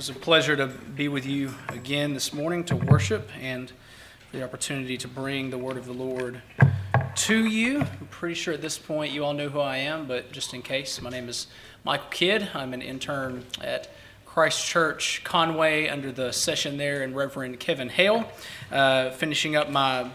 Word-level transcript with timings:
was 0.00 0.08
a 0.08 0.14
pleasure 0.14 0.56
to 0.56 0.66
be 0.66 1.08
with 1.08 1.26
you 1.26 1.52
again 1.68 2.14
this 2.14 2.32
morning 2.32 2.64
to 2.64 2.74
worship 2.74 3.28
and 3.38 3.70
the 4.32 4.42
opportunity 4.42 4.96
to 4.96 5.06
bring 5.06 5.50
the 5.50 5.58
word 5.58 5.76
of 5.76 5.84
the 5.84 5.92
Lord 5.92 6.40
to 7.14 7.44
you. 7.44 7.80
I'm 7.80 8.06
pretty 8.08 8.34
sure 8.34 8.54
at 8.54 8.62
this 8.62 8.78
point 8.78 9.12
you 9.12 9.22
all 9.26 9.34
know 9.34 9.50
who 9.50 9.60
I 9.60 9.76
am, 9.76 10.06
but 10.06 10.32
just 10.32 10.54
in 10.54 10.62
case, 10.62 11.02
my 11.02 11.10
name 11.10 11.28
is 11.28 11.48
Michael 11.84 12.06
Kidd. 12.08 12.48
I'm 12.54 12.72
an 12.72 12.80
intern 12.80 13.44
at 13.60 13.90
Christ 14.24 14.64
Church 14.64 15.20
Conway 15.22 15.88
under 15.88 16.10
the 16.10 16.32
session 16.32 16.78
there 16.78 17.02
and 17.02 17.14
Reverend 17.14 17.60
Kevin 17.60 17.90
Hale, 17.90 18.26
uh, 18.72 19.10
finishing 19.10 19.54
up 19.54 19.68
my, 19.68 20.10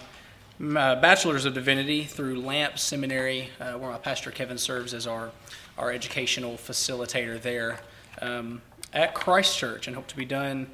my, 0.58 0.96
Bachelor's 0.96 1.46
of 1.46 1.54
Divinity 1.54 2.06
through 2.06 2.42
Lamp 2.42 2.80
Seminary, 2.80 3.50
uh, 3.60 3.74
where 3.74 3.92
my 3.92 4.00
pastor 4.00 4.32
Kevin 4.32 4.58
serves 4.58 4.96
as 4.96 5.06
our, 5.06 5.30
our 5.78 5.92
educational 5.92 6.54
facilitator 6.54 7.40
there. 7.40 7.82
Um, 8.20 8.64
at 8.96 9.14
Christ 9.14 9.58
Church 9.58 9.88
and 9.88 9.96
hope 9.96 10.08
to 10.08 10.16
be 10.16 10.26
done 10.26 10.72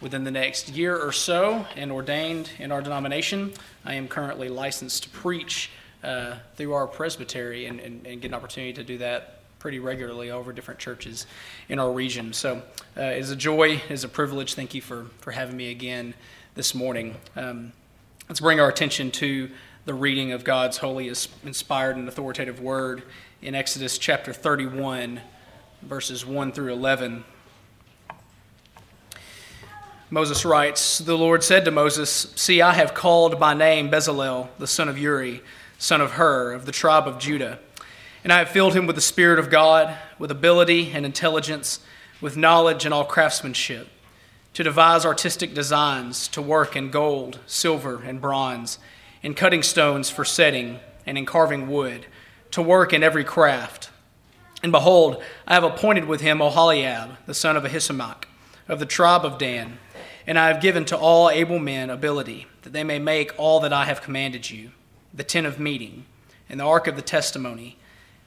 within 0.00 0.24
the 0.24 0.30
next 0.30 0.70
year 0.70 0.96
or 0.96 1.12
so 1.12 1.66
and 1.76 1.90
ordained 1.90 2.50
in 2.58 2.70
our 2.72 2.80
denomination. 2.80 3.52
I 3.84 3.94
am 3.94 4.08
currently 4.08 4.48
licensed 4.48 5.02
to 5.02 5.08
preach 5.10 5.70
uh, 6.02 6.36
through 6.56 6.72
our 6.74 6.86
presbytery 6.86 7.66
and, 7.66 7.80
and, 7.80 8.06
and, 8.06 8.20
get 8.20 8.28
an 8.28 8.34
opportunity 8.34 8.74
to 8.74 8.84
do 8.84 8.98
that 8.98 9.40
pretty 9.58 9.78
regularly 9.78 10.30
over 10.30 10.52
different 10.52 10.78
churches 10.78 11.26
in 11.70 11.78
our 11.78 11.90
region. 11.90 12.34
So 12.34 12.56
uh, 12.96 13.02
it's 13.02 13.30
a 13.30 13.36
joy, 13.36 13.82
it's 13.88 14.04
a 14.04 14.08
privilege. 14.08 14.52
Thank 14.52 14.74
you 14.74 14.82
for, 14.82 15.06
for 15.20 15.30
having 15.30 15.56
me 15.56 15.70
again 15.70 16.12
this 16.54 16.74
morning. 16.74 17.16
Um, 17.34 17.72
let's 18.28 18.40
bring 18.40 18.60
our 18.60 18.68
attention 18.68 19.10
to 19.12 19.50
the 19.86 19.94
reading 19.94 20.32
of 20.32 20.44
God's 20.44 20.76
holy, 20.76 21.08
inspired, 21.08 21.96
and 21.96 22.06
authoritative 22.06 22.60
word 22.60 23.02
in 23.40 23.54
Exodus 23.54 23.96
chapter 23.96 24.34
31, 24.34 25.22
verses 25.80 26.26
1 26.26 26.52
through 26.52 26.72
11. 26.72 27.24
Moses 30.10 30.44
writes, 30.44 30.98
The 30.98 31.16
Lord 31.16 31.42
said 31.42 31.64
to 31.64 31.70
Moses, 31.70 32.32
See, 32.36 32.60
I 32.60 32.74
have 32.74 32.94
called 32.94 33.40
by 33.40 33.54
name 33.54 33.90
Bezalel, 33.90 34.48
the 34.58 34.66
son 34.66 34.88
of 34.88 34.98
Uri, 34.98 35.42
son 35.78 36.00
of 36.00 36.12
Hur, 36.12 36.52
of 36.52 36.66
the 36.66 36.72
tribe 36.72 37.08
of 37.08 37.18
Judah. 37.18 37.58
And 38.22 38.32
I 38.32 38.38
have 38.38 38.50
filled 38.50 38.74
him 38.74 38.86
with 38.86 38.96
the 38.96 39.02
Spirit 39.02 39.38
of 39.38 39.50
God, 39.50 39.96
with 40.18 40.30
ability 40.30 40.92
and 40.92 41.06
intelligence, 41.06 41.80
with 42.20 42.36
knowledge 42.36 42.84
and 42.84 42.92
all 42.92 43.04
craftsmanship, 43.04 43.88
to 44.52 44.62
devise 44.62 45.06
artistic 45.06 45.54
designs, 45.54 46.28
to 46.28 46.42
work 46.42 46.76
in 46.76 46.90
gold, 46.90 47.38
silver, 47.46 48.02
and 48.02 48.20
bronze, 48.20 48.78
in 49.22 49.34
cutting 49.34 49.62
stones 49.62 50.10
for 50.10 50.24
setting, 50.24 50.80
and 51.06 51.16
in 51.16 51.24
carving 51.24 51.68
wood, 51.68 52.06
to 52.50 52.62
work 52.62 52.92
in 52.92 53.02
every 53.02 53.24
craft. 53.24 53.90
And 54.62 54.70
behold, 54.70 55.22
I 55.46 55.54
have 55.54 55.64
appointed 55.64 56.04
with 56.04 56.20
him 56.20 56.38
Oholiab, 56.38 57.16
the 57.26 57.34
son 57.34 57.56
of 57.56 57.64
Ahisamach, 57.64 58.24
of 58.68 58.78
the 58.78 58.86
tribe 58.86 59.24
of 59.24 59.38
Dan 59.38 59.78
and 60.26 60.38
I 60.38 60.48
have 60.48 60.60
given 60.60 60.84
to 60.86 60.96
all 60.96 61.30
able 61.30 61.58
men 61.58 61.90
ability, 61.90 62.46
that 62.62 62.72
they 62.72 62.84
may 62.84 62.98
make 62.98 63.32
all 63.38 63.60
that 63.60 63.72
I 63.72 63.84
have 63.84 64.02
commanded 64.02 64.50
you 64.50 64.70
the 65.12 65.24
tent 65.24 65.46
of 65.46 65.60
meeting, 65.60 66.06
and 66.48 66.58
the 66.58 66.64
ark 66.64 66.86
of 66.88 66.96
the 66.96 67.02
testimony, 67.02 67.78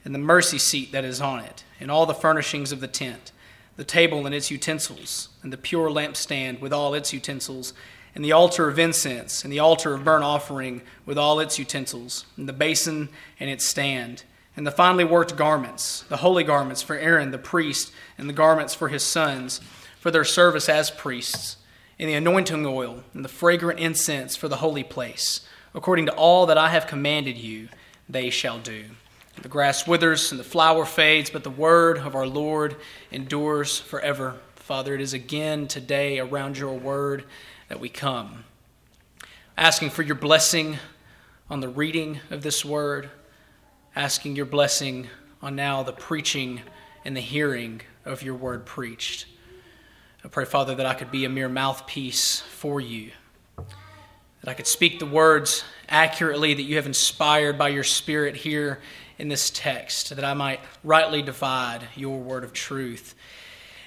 and 0.04 0.14
the 0.14 0.18
mercy 0.18 0.58
seat 0.58 0.90
that 0.92 1.04
is 1.04 1.20
on 1.20 1.40
it, 1.40 1.64
and 1.78 1.90
all 1.90 2.06
the 2.06 2.14
furnishings 2.14 2.72
of 2.72 2.80
the 2.80 2.88
tent, 2.88 3.30
the 3.76 3.84
table 3.84 4.24
and 4.24 4.34
its 4.34 4.50
utensils, 4.50 5.28
and 5.42 5.52
the 5.52 5.58
pure 5.58 5.90
lampstand 5.90 6.60
with 6.60 6.72
all 6.72 6.94
its 6.94 7.12
utensils, 7.12 7.74
and 8.14 8.24
the 8.24 8.32
altar 8.32 8.68
of 8.68 8.78
incense, 8.78 9.44
and 9.44 9.52
the 9.52 9.58
altar 9.58 9.94
of 9.94 10.04
burnt 10.04 10.24
offering 10.24 10.80
with 11.04 11.18
all 11.18 11.40
its 11.40 11.58
utensils, 11.58 12.24
and 12.36 12.48
the 12.48 12.54
basin 12.54 13.10
and 13.38 13.50
its 13.50 13.66
stand, 13.66 14.24
and 14.56 14.66
the 14.66 14.72
finely 14.72 15.04
worked 15.04 15.36
garments, 15.36 16.02
the 16.08 16.16
holy 16.16 16.42
garments 16.42 16.80
for 16.80 16.96
Aaron 16.96 17.32
the 17.32 17.38
priest, 17.38 17.92
and 18.16 18.28
the 18.28 18.34
garments 18.34 18.74
for 18.74 18.88
his 18.88 19.02
sons, 19.02 19.60
for 20.00 20.10
their 20.10 20.24
service 20.24 20.68
as 20.68 20.90
priests 20.90 21.58
and 21.98 22.08
the 22.08 22.14
anointing 22.14 22.64
oil, 22.64 23.02
and 23.12 23.24
the 23.24 23.28
fragrant 23.28 23.80
incense 23.80 24.36
for 24.36 24.48
the 24.48 24.56
holy 24.56 24.84
place. 24.84 25.40
According 25.74 26.06
to 26.06 26.14
all 26.14 26.46
that 26.46 26.58
I 26.58 26.68
have 26.68 26.86
commanded 26.86 27.36
you, 27.36 27.68
they 28.08 28.30
shall 28.30 28.58
do. 28.58 28.84
The 29.42 29.48
grass 29.48 29.86
withers 29.86 30.32
and 30.32 30.40
the 30.40 30.44
flower 30.44 30.84
fades, 30.84 31.30
but 31.30 31.44
the 31.44 31.50
word 31.50 31.98
of 31.98 32.14
our 32.14 32.26
Lord 32.26 32.76
endures 33.12 33.78
forever. 33.78 34.36
Father, 34.56 34.94
it 34.94 35.00
is 35.00 35.12
again 35.12 35.68
today 35.68 36.18
around 36.18 36.58
your 36.58 36.74
word 36.74 37.24
that 37.68 37.80
we 37.80 37.88
come, 37.88 38.44
asking 39.56 39.90
for 39.90 40.02
your 40.02 40.14
blessing 40.14 40.78
on 41.48 41.60
the 41.60 41.68
reading 41.68 42.20
of 42.30 42.42
this 42.42 42.64
word, 42.64 43.10
asking 43.94 44.36
your 44.36 44.46
blessing 44.46 45.08
on 45.40 45.54
now 45.54 45.82
the 45.82 45.92
preaching 45.92 46.62
and 47.04 47.16
the 47.16 47.20
hearing 47.20 47.80
of 48.04 48.22
your 48.22 48.34
word 48.34 48.66
preached. 48.66 49.26
I 50.28 50.30
pray, 50.30 50.44
Father, 50.44 50.74
that 50.74 50.84
I 50.84 50.92
could 50.92 51.10
be 51.10 51.24
a 51.24 51.30
mere 51.30 51.48
mouthpiece 51.48 52.42
for 52.42 52.82
you, 52.82 53.12
that 53.56 54.50
I 54.50 54.52
could 54.52 54.66
speak 54.66 54.98
the 54.98 55.06
words 55.06 55.64
accurately 55.88 56.52
that 56.52 56.64
you 56.64 56.76
have 56.76 56.84
inspired 56.84 57.56
by 57.56 57.70
your 57.70 57.82
Spirit 57.82 58.36
here 58.36 58.80
in 59.16 59.28
this 59.28 59.48
text, 59.48 60.14
that 60.14 60.26
I 60.26 60.34
might 60.34 60.60
rightly 60.84 61.22
divide 61.22 61.88
your 61.96 62.20
word 62.20 62.44
of 62.44 62.52
truth, 62.52 63.14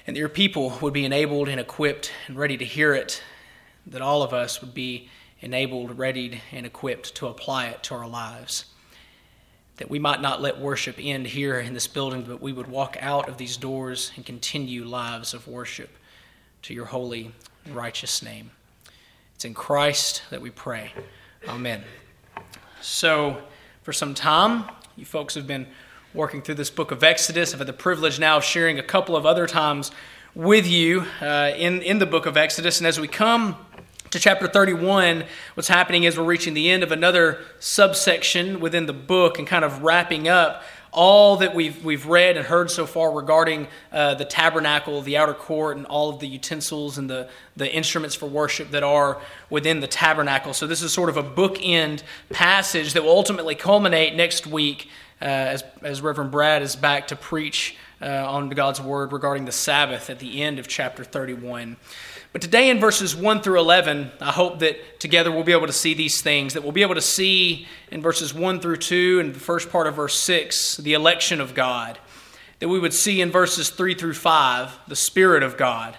and 0.04 0.16
that 0.16 0.18
your 0.18 0.28
people 0.28 0.76
would 0.82 0.92
be 0.92 1.04
enabled 1.04 1.48
and 1.48 1.60
equipped 1.60 2.10
and 2.26 2.36
ready 2.36 2.56
to 2.56 2.64
hear 2.64 2.92
it, 2.92 3.22
that 3.86 4.02
all 4.02 4.24
of 4.24 4.34
us 4.34 4.60
would 4.60 4.74
be 4.74 5.08
enabled, 5.38 5.96
readied, 5.96 6.42
and 6.50 6.66
equipped 6.66 7.14
to 7.14 7.28
apply 7.28 7.66
it 7.66 7.84
to 7.84 7.94
our 7.94 8.08
lives. 8.08 8.64
That 9.76 9.90
we 9.90 10.00
might 10.00 10.20
not 10.20 10.42
let 10.42 10.58
worship 10.58 10.96
end 10.98 11.28
here 11.28 11.60
in 11.60 11.72
this 11.72 11.86
building, 11.86 12.24
but 12.24 12.42
we 12.42 12.52
would 12.52 12.66
walk 12.66 12.96
out 12.98 13.28
of 13.28 13.38
these 13.38 13.56
doors 13.56 14.10
and 14.16 14.26
continue 14.26 14.84
lives 14.84 15.34
of 15.34 15.46
worship 15.46 15.98
to 16.62 16.72
your 16.72 16.84
holy, 16.86 17.32
righteous 17.72 18.22
name. 18.22 18.52
It's 19.34 19.44
in 19.44 19.52
Christ 19.52 20.22
that 20.30 20.40
we 20.40 20.50
pray. 20.50 20.92
Amen. 21.48 21.82
So, 22.80 23.42
for 23.82 23.92
some 23.92 24.14
time, 24.14 24.70
you 24.94 25.04
folks 25.04 25.34
have 25.34 25.48
been 25.48 25.66
working 26.14 26.40
through 26.40 26.54
this 26.54 26.70
book 26.70 26.92
of 26.92 27.02
Exodus. 27.02 27.52
I've 27.52 27.58
had 27.58 27.66
the 27.66 27.72
privilege 27.72 28.20
now 28.20 28.36
of 28.36 28.44
sharing 28.44 28.78
a 28.78 28.82
couple 28.82 29.16
of 29.16 29.26
other 29.26 29.48
times 29.48 29.90
with 30.36 30.64
you 30.68 31.04
uh, 31.20 31.50
in, 31.56 31.82
in 31.82 31.98
the 31.98 32.06
book 32.06 32.26
of 32.26 32.36
Exodus. 32.36 32.78
And 32.78 32.86
as 32.86 33.00
we 33.00 33.08
come 33.08 33.56
to 34.10 34.20
chapter 34.20 34.46
31, 34.46 35.24
what's 35.54 35.68
happening 35.68 36.04
is 36.04 36.16
we're 36.16 36.22
reaching 36.22 36.54
the 36.54 36.70
end 36.70 36.84
of 36.84 36.92
another 36.92 37.40
subsection 37.58 38.60
within 38.60 38.86
the 38.86 38.92
book 38.92 39.36
and 39.36 39.48
kind 39.48 39.64
of 39.64 39.82
wrapping 39.82 40.28
up 40.28 40.62
all 40.92 41.38
that 41.38 41.54
we've, 41.54 41.82
we've 41.84 42.06
read 42.06 42.36
and 42.36 42.46
heard 42.46 42.70
so 42.70 42.86
far 42.86 43.10
regarding 43.12 43.66
uh, 43.90 44.14
the 44.14 44.26
tabernacle, 44.26 45.00
the 45.00 45.16
outer 45.16 45.32
court, 45.32 45.78
and 45.78 45.86
all 45.86 46.10
of 46.10 46.20
the 46.20 46.28
utensils 46.28 46.98
and 46.98 47.08
the, 47.08 47.28
the 47.56 47.72
instruments 47.74 48.14
for 48.14 48.26
worship 48.26 48.70
that 48.72 48.82
are 48.82 49.20
within 49.48 49.80
the 49.80 49.86
tabernacle. 49.86 50.52
So, 50.52 50.66
this 50.66 50.82
is 50.82 50.92
sort 50.92 51.08
of 51.08 51.16
a 51.16 51.22
bookend 51.22 52.02
passage 52.30 52.92
that 52.92 53.02
will 53.02 53.10
ultimately 53.10 53.54
culminate 53.54 54.14
next 54.14 54.46
week 54.46 54.88
uh, 55.22 55.24
as, 55.24 55.64
as 55.82 56.02
Reverend 56.02 56.30
Brad 56.30 56.62
is 56.62 56.76
back 56.76 57.06
to 57.08 57.16
preach 57.16 57.76
uh, 58.02 58.28
on 58.28 58.50
God's 58.50 58.80
word 58.80 59.12
regarding 59.12 59.46
the 59.46 59.52
Sabbath 59.52 60.10
at 60.10 60.18
the 60.18 60.42
end 60.42 60.58
of 60.58 60.68
chapter 60.68 61.04
31. 61.04 61.76
But 62.32 62.40
today, 62.40 62.70
in 62.70 62.80
verses 62.80 63.14
1 63.14 63.42
through 63.42 63.60
11, 63.60 64.10
I 64.18 64.32
hope 64.32 64.60
that 64.60 64.98
together 64.98 65.30
we'll 65.30 65.44
be 65.44 65.52
able 65.52 65.66
to 65.66 65.72
see 65.72 65.92
these 65.92 66.22
things, 66.22 66.54
that 66.54 66.62
we'll 66.62 66.72
be 66.72 66.80
able 66.80 66.94
to 66.94 67.02
see 67.02 67.66
in 67.90 68.00
verses 68.00 68.32
1 68.32 68.60
through 68.60 68.78
2 68.78 69.20
and 69.20 69.34
the 69.34 69.40
first 69.40 69.68
part 69.68 69.86
of 69.86 69.96
verse 69.96 70.18
6 70.18 70.78
the 70.78 70.94
election 70.94 71.42
of 71.42 71.54
God, 71.54 71.98
that 72.58 72.70
we 72.70 72.78
would 72.78 72.94
see 72.94 73.20
in 73.20 73.30
verses 73.30 73.68
3 73.68 73.94
through 73.94 74.14
5 74.14 74.78
the 74.88 74.96
Spirit 74.96 75.42
of 75.42 75.58
God, 75.58 75.98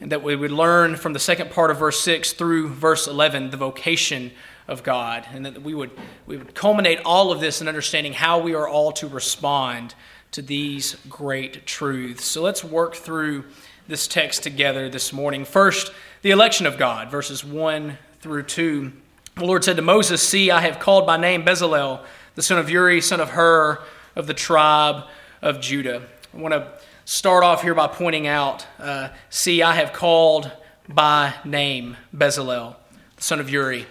and 0.00 0.10
that 0.10 0.24
we 0.24 0.34
would 0.34 0.50
learn 0.50 0.96
from 0.96 1.12
the 1.12 1.20
second 1.20 1.52
part 1.52 1.70
of 1.70 1.78
verse 1.78 2.00
6 2.00 2.32
through 2.32 2.68
verse 2.70 3.06
11 3.06 3.50
the 3.50 3.56
vocation 3.56 4.32
of 4.66 4.82
God, 4.82 5.24
and 5.32 5.46
that 5.46 5.62
we 5.62 5.74
would, 5.74 5.92
we 6.26 6.36
would 6.36 6.56
culminate 6.56 6.98
all 7.04 7.30
of 7.30 7.38
this 7.38 7.60
in 7.60 7.68
understanding 7.68 8.14
how 8.14 8.40
we 8.40 8.52
are 8.52 8.66
all 8.66 8.90
to 8.90 9.06
respond 9.06 9.94
to 10.32 10.42
these 10.42 10.96
great 11.08 11.66
truths. 11.66 12.24
So 12.24 12.42
let's 12.42 12.64
work 12.64 12.96
through 12.96 13.44
this 13.88 14.06
text 14.06 14.42
together 14.42 14.88
this 14.88 15.12
morning. 15.12 15.44
First, 15.44 15.92
the 16.22 16.30
election 16.30 16.66
of 16.66 16.78
God, 16.78 17.10
verses 17.10 17.44
1 17.44 17.98
through 18.20 18.44
2. 18.44 18.92
The 19.34 19.44
Lord 19.44 19.64
said 19.64 19.76
to 19.76 19.82
Moses, 19.82 20.26
See, 20.26 20.50
I 20.50 20.60
have 20.60 20.78
called 20.78 21.06
by 21.06 21.16
name 21.16 21.42
Bezalel, 21.44 22.00
the 22.34 22.42
son 22.42 22.58
of 22.58 22.70
Uri, 22.70 23.00
son 23.00 23.20
of 23.20 23.30
Hur, 23.30 23.82
of 24.14 24.26
the 24.26 24.34
tribe 24.34 25.04
of 25.40 25.60
Judah. 25.60 26.02
I 26.32 26.36
want 26.36 26.54
to 26.54 26.70
start 27.04 27.42
off 27.42 27.62
here 27.62 27.74
by 27.74 27.88
pointing 27.88 28.26
out 28.26 28.66
uh, 28.78 29.08
See, 29.30 29.62
I 29.62 29.74
have 29.74 29.92
called 29.92 30.50
by 30.88 31.34
name 31.44 31.96
Bezalel, 32.14 32.76
the 33.16 33.22
son 33.22 33.40
of 33.40 33.50
Uri, 33.50 33.86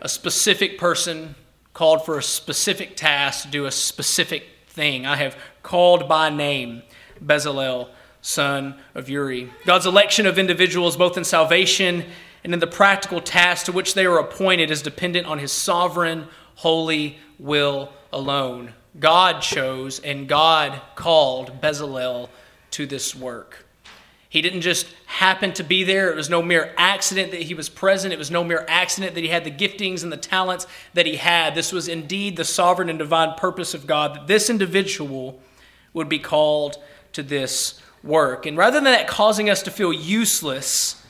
a 0.00 0.08
specific 0.08 0.78
person 0.78 1.34
called 1.72 2.04
for 2.04 2.18
a 2.18 2.22
specific 2.22 2.96
task 2.96 3.44
to 3.44 3.50
do 3.50 3.64
a 3.66 3.70
specific 3.70 4.44
thing. 4.68 5.06
I 5.06 5.16
have 5.16 5.36
called 5.62 6.08
by 6.08 6.30
name 6.30 6.82
Bezalel 7.24 7.88
son 8.24 8.74
of 8.94 9.10
Uri. 9.10 9.52
God's 9.66 9.84
election 9.84 10.24
of 10.24 10.38
individuals, 10.38 10.96
both 10.96 11.18
in 11.18 11.24
salvation 11.24 12.06
and 12.42 12.54
in 12.54 12.58
the 12.58 12.66
practical 12.66 13.20
task 13.20 13.66
to 13.66 13.72
which 13.72 13.92
they 13.92 14.06
are 14.06 14.18
appointed, 14.18 14.70
is 14.70 14.80
dependent 14.80 15.26
on 15.26 15.38
his 15.38 15.52
sovereign, 15.52 16.26
holy 16.54 17.18
will 17.38 17.92
alone. 18.14 18.72
God 18.98 19.42
chose 19.42 20.00
and 20.00 20.26
God 20.26 20.80
called 20.94 21.60
Bezalel 21.60 22.30
to 22.70 22.86
this 22.86 23.14
work. 23.14 23.66
He 24.30 24.40
didn't 24.40 24.62
just 24.62 24.86
happen 25.04 25.52
to 25.52 25.62
be 25.62 25.84
there. 25.84 26.10
It 26.10 26.16
was 26.16 26.30
no 26.30 26.42
mere 26.42 26.72
accident 26.78 27.30
that 27.32 27.42
he 27.42 27.52
was 27.52 27.68
present. 27.68 28.14
It 28.14 28.18
was 28.18 28.30
no 28.30 28.42
mere 28.42 28.64
accident 28.68 29.14
that 29.14 29.20
he 29.20 29.28
had 29.28 29.44
the 29.44 29.50
giftings 29.50 30.02
and 30.02 30.10
the 30.10 30.16
talents 30.16 30.66
that 30.94 31.04
he 31.04 31.16
had. 31.16 31.54
This 31.54 31.72
was 31.72 31.88
indeed 31.88 32.36
the 32.36 32.44
sovereign 32.44 32.88
and 32.88 32.98
divine 32.98 33.34
purpose 33.36 33.74
of 33.74 33.86
God 33.86 34.14
that 34.14 34.26
this 34.28 34.48
individual 34.48 35.40
would 35.92 36.08
be 36.08 36.18
called 36.18 36.78
to 37.12 37.22
this 37.22 37.80
work. 38.04 38.46
And 38.46 38.56
rather 38.56 38.76
than 38.76 38.84
that 38.84 39.08
causing 39.08 39.48
us 39.50 39.62
to 39.62 39.70
feel 39.70 39.92
useless, 39.92 41.02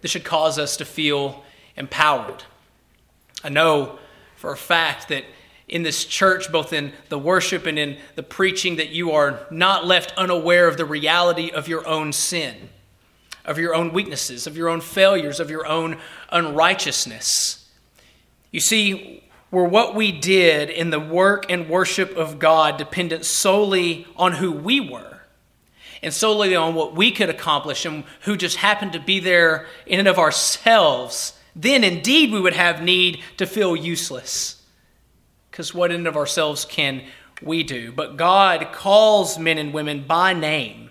this 0.00 0.10
should 0.10 0.24
cause 0.24 0.58
us 0.58 0.76
to 0.78 0.84
feel 0.84 1.44
empowered. 1.76 2.42
I 3.42 3.48
know 3.48 3.98
for 4.36 4.52
a 4.52 4.56
fact 4.56 5.08
that 5.08 5.24
in 5.68 5.82
this 5.82 6.04
church, 6.04 6.52
both 6.52 6.72
in 6.72 6.92
the 7.08 7.18
worship 7.18 7.66
and 7.66 7.78
in 7.78 7.96
the 8.16 8.22
preaching, 8.22 8.76
that 8.76 8.90
you 8.90 9.12
are 9.12 9.46
not 9.50 9.86
left 9.86 10.12
unaware 10.16 10.68
of 10.68 10.76
the 10.76 10.84
reality 10.84 11.50
of 11.50 11.68
your 11.68 11.86
own 11.86 12.12
sin, 12.12 12.68
of 13.44 13.58
your 13.58 13.74
own 13.74 13.92
weaknesses, 13.92 14.46
of 14.46 14.56
your 14.56 14.68
own 14.68 14.80
failures, 14.80 15.40
of 15.40 15.50
your 15.50 15.66
own 15.66 15.98
unrighteousness. 16.30 17.66
You 18.50 18.60
see, 18.60 19.24
were 19.50 19.64
what 19.64 19.94
we 19.94 20.12
did 20.12 20.68
in 20.68 20.90
the 20.90 21.00
work 21.00 21.46
and 21.48 21.68
worship 21.68 22.16
of 22.16 22.38
God 22.38 22.76
dependent 22.76 23.24
solely 23.24 24.06
on 24.16 24.32
who 24.32 24.52
we 24.52 24.80
were 24.80 25.13
and 26.04 26.14
solely 26.14 26.54
on 26.54 26.74
what 26.74 26.94
we 26.94 27.10
could 27.10 27.30
accomplish 27.30 27.84
and 27.84 28.04
who 28.20 28.36
just 28.36 28.58
happened 28.58 28.92
to 28.92 29.00
be 29.00 29.18
there 29.18 29.66
in 29.86 29.98
and 29.98 30.06
of 30.06 30.18
ourselves, 30.18 31.36
then 31.56 31.82
indeed 31.82 32.30
we 32.30 32.40
would 32.40 32.52
have 32.52 32.82
need 32.82 33.22
to 33.38 33.46
feel 33.46 33.74
useless 33.74 34.62
because 35.50 35.72
what 35.72 35.92
in 35.92 35.98
and 35.98 36.08
of 36.08 36.16
ourselves 36.16 36.64
can 36.64 37.00
we 37.40 37.62
do? 37.62 37.92
But 37.92 38.16
God 38.16 38.72
calls 38.72 39.38
men 39.38 39.56
and 39.56 39.72
women 39.72 40.04
by 40.04 40.32
name 40.32 40.90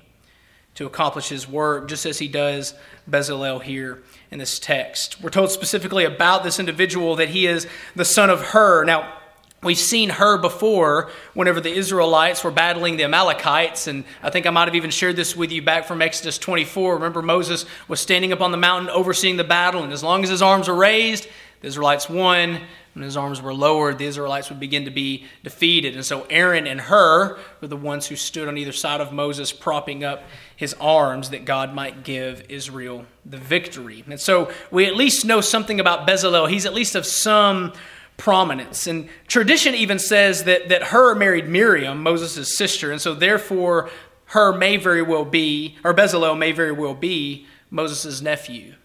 to 0.75 0.85
accomplish 0.85 1.27
his 1.27 1.47
work, 1.47 1.89
just 1.89 2.05
as 2.05 2.19
he 2.19 2.29
does 2.29 2.73
Bezalel 3.09 3.61
here 3.61 4.03
in 4.31 4.39
this 4.39 4.57
text. 4.59 5.21
We're 5.21 5.31
told 5.31 5.51
specifically 5.51 6.05
about 6.05 6.45
this 6.45 6.59
individual 6.59 7.17
that 7.17 7.29
he 7.29 7.45
is 7.45 7.67
the 7.93 8.05
son 8.05 8.29
of 8.29 8.41
Hur. 8.41 8.85
Now, 8.85 9.17
We've 9.63 9.77
seen 9.77 10.09
Hur 10.09 10.37
before 10.37 11.09
whenever 11.33 11.61
the 11.61 11.71
Israelites 11.71 12.43
were 12.43 12.51
battling 12.51 12.97
the 12.97 13.05
Amalekites, 13.05 13.87
and 13.87 14.03
I 14.21 14.29
think 14.29 14.45
I 14.45 14.49
might 14.49 14.67
have 14.67 14.75
even 14.75 14.91
shared 14.91 15.15
this 15.15 15.35
with 15.35 15.51
you 15.51 15.61
back 15.61 15.85
from 15.85 16.01
Exodus 16.01 16.37
24. 16.37 16.95
Remember, 16.95 17.21
Moses 17.21 17.65
was 17.87 17.99
standing 17.99 18.33
up 18.33 18.41
on 18.41 18.51
the 18.51 18.57
mountain 18.57 18.89
overseeing 18.89 19.37
the 19.37 19.43
battle, 19.43 19.83
and 19.83 19.93
as 19.93 20.03
long 20.03 20.23
as 20.23 20.29
his 20.29 20.41
arms 20.41 20.67
were 20.67 20.75
raised, 20.75 21.27
the 21.61 21.67
Israelites 21.67 22.09
won. 22.09 22.59
When 22.93 23.03
his 23.03 23.17
arms 23.17 23.41
were 23.41 23.55
lowered, 23.55 23.97
the 23.97 24.05
Israelites 24.05 24.49
would 24.49 24.59
begin 24.59 24.85
to 24.85 24.91
be 24.91 25.25
defeated. 25.43 25.95
And 25.95 26.05
so 26.05 26.27
Aaron 26.29 26.67
and 26.67 26.79
Hur 26.79 27.39
were 27.59 27.67
the 27.67 27.75
ones 27.75 28.05
who 28.05 28.15
stood 28.15 28.47
on 28.47 28.55
either 28.55 28.71
side 28.71 29.01
of 29.01 29.11
Moses, 29.11 29.51
propping 29.51 30.03
up 30.03 30.23
his 30.55 30.75
arms 30.75 31.31
that 31.31 31.43
God 31.43 31.73
might 31.73 32.03
give 32.03 32.43
Israel 32.49 33.05
the 33.25 33.37
victory. 33.37 34.03
And 34.07 34.19
so 34.19 34.51
we 34.69 34.85
at 34.85 34.95
least 34.95 35.25
know 35.25 35.41
something 35.41 35.79
about 35.79 36.07
Bezalel. 36.07 36.49
He's 36.49 36.67
at 36.67 36.73
least 36.75 36.93
of 36.93 37.05
some 37.05 37.73
prominence. 38.17 38.87
And 38.87 39.09
tradition 39.27 39.75
even 39.75 39.99
says 39.99 40.43
that, 40.45 40.69
that 40.69 40.83
Hur 40.83 41.15
married 41.15 41.47
Miriam, 41.47 42.03
Moses' 42.03 42.55
sister, 42.55 42.91
and 42.91 43.01
so 43.01 43.13
therefore 43.13 43.89
Hur 44.27 44.57
may 44.57 44.77
very 44.77 45.01
well 45.01 45.25
be, 45.25 45.77
or 45.83 45.93
Bezalel 45.93 46.37
may 46.37 46.51
very 46.51 46.71
well 46.71 46.93
be 46.93 47.45
Moses' 47.69 48.21
nephew. 48.21 48.75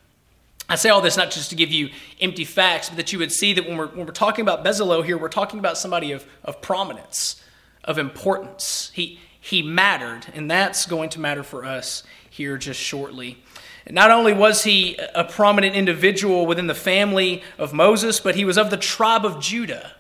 I 0.69 0.77
say 0.77 0.91
all 0.91 1.01
this 1.01 1.17
not 1.17 1.31
just 1.31 1.49
to 1.51 1.57
give 1.57 1.71
you 1.71 1.89
empty 2.21 2.45
facts, 2.45 2.91
but 2.91 2.97
that 2.97 3.13
you 3.13 3.19
would 3.19 3.33
see 3.33 3.55
that 3.55 3.67
when 3.67 3.79
we're, 3.79 3.89
when 3.89 4.05
we're 4.05 4.13
talking 4.13 4.43
about 4.43 4.65
Bezalel 4.65 5.05
here, 5.05 5.17
we're 5.17 5.29
talking 5.29 5.59
about 5.59 5.79
somebody 5.79 6.13
of, 6.13 6.27
of 6.45 6.61
prominence, 6.61 7.43
of 7.85 7.97
importance. 7.97 8.91
He, 8.95 9.19
he 9.41 9.63
mattered, 9.63 10.27
and 10.35 10.51
that's 10.51 10.85
going 10.85 11.09
to 11.11 11.21
matter 11.21 11.43
for 11.43 11.65
us 11.65 12.03
here 12.29 12.59
just 12.59 12.79
shortly. 12.79 13.43
Not 13.91 14.11
only 14.11 14.33
was 14.33 14.65
he 14.65 14.99
a 15.15 15.25
prominent 15.25 15.75
individual 15.75 16.47
within 16.47 16.67
the 16.67 16.75
family 16.75 17.43
of 17.57 17.73
Moses, 17.73 18.21
but 18.21 18.35
he 18.35 18.45
was 18.45 18.59
of 18.59 18.71
the 18.71 18.77
tribe 18.77 19.25
of 19.25 19.41
Judah. 19.41 19.93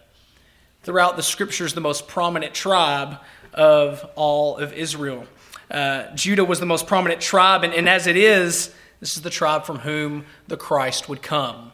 Throughout 0.82 1.16
the 1.16 1.22
scriptures, 1.22 1.74
the 1.74 1.80
most 1.80 2.08
prominent 2.08 2.54
tribe 2.54 3.18
of 3.54 4.08
all 4.14 4.56
of 4.56 4.72
Israel. 4.72 5.26
Uh, 5.70 6.14
Judah 6.14 6.44
was 6.44 6.60
the 6.60 6.66
most 6.66 6.86
prominent 6.86 7.20
tribe, 7.20 7.64
and, 7.64 7.74
and 7.74 7.88
as 7.88 8.06
it 8.06 8.16
is, 8.16 8.74
this 9.00 9.16
is 9.16 9.22
the 9.22 9.30
tribe 9.30 9.64
from 9.64 9.80
whom 9.80 10.24
the 10.46 10.56
Christ 10.56 11.08
would 11.08 11.22
come. 11.22 11.72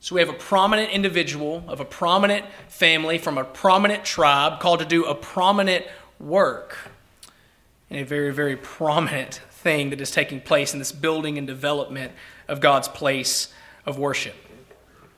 So 0.00 0.14
we 0.14 0.20
have 0.20 0.30
a 0.30 0.34
prominent 0.34 0.90
individual 0.92 1.64
of 1.66 1.80
a 1.80 1.84
prominent 1.84 2.46
family 2.68 3.18
from 3.18 3.36
a 3.36 3.44
prominent 3.44 4.04
tribe 4.04 4.60
called 4.60 4.78
to 4.78 4.84
do 4.84 5.04
a 5.04 5.14
prominent 5.14 5.86
work 6.20 6.78
and 7.90 8.00
a 8.00 8.04
very, 8.04 8.32
very 8.32 8.56
prominent 8.56 9.40
thing 9.68 9.90
that 9.90 10.00
is 10.00 10.10
taking 10.10 10.40
place 10.40 10.72
in 10.72 10.78
this 10.78 10.92
building 10.92 11.36
and 11.36 11.46
development 11.46 12.10
of 12.48 12.58
God's 12.58 12.88
place 12.88 13.52
of 13.84 13.98
worship. 13.98 14.34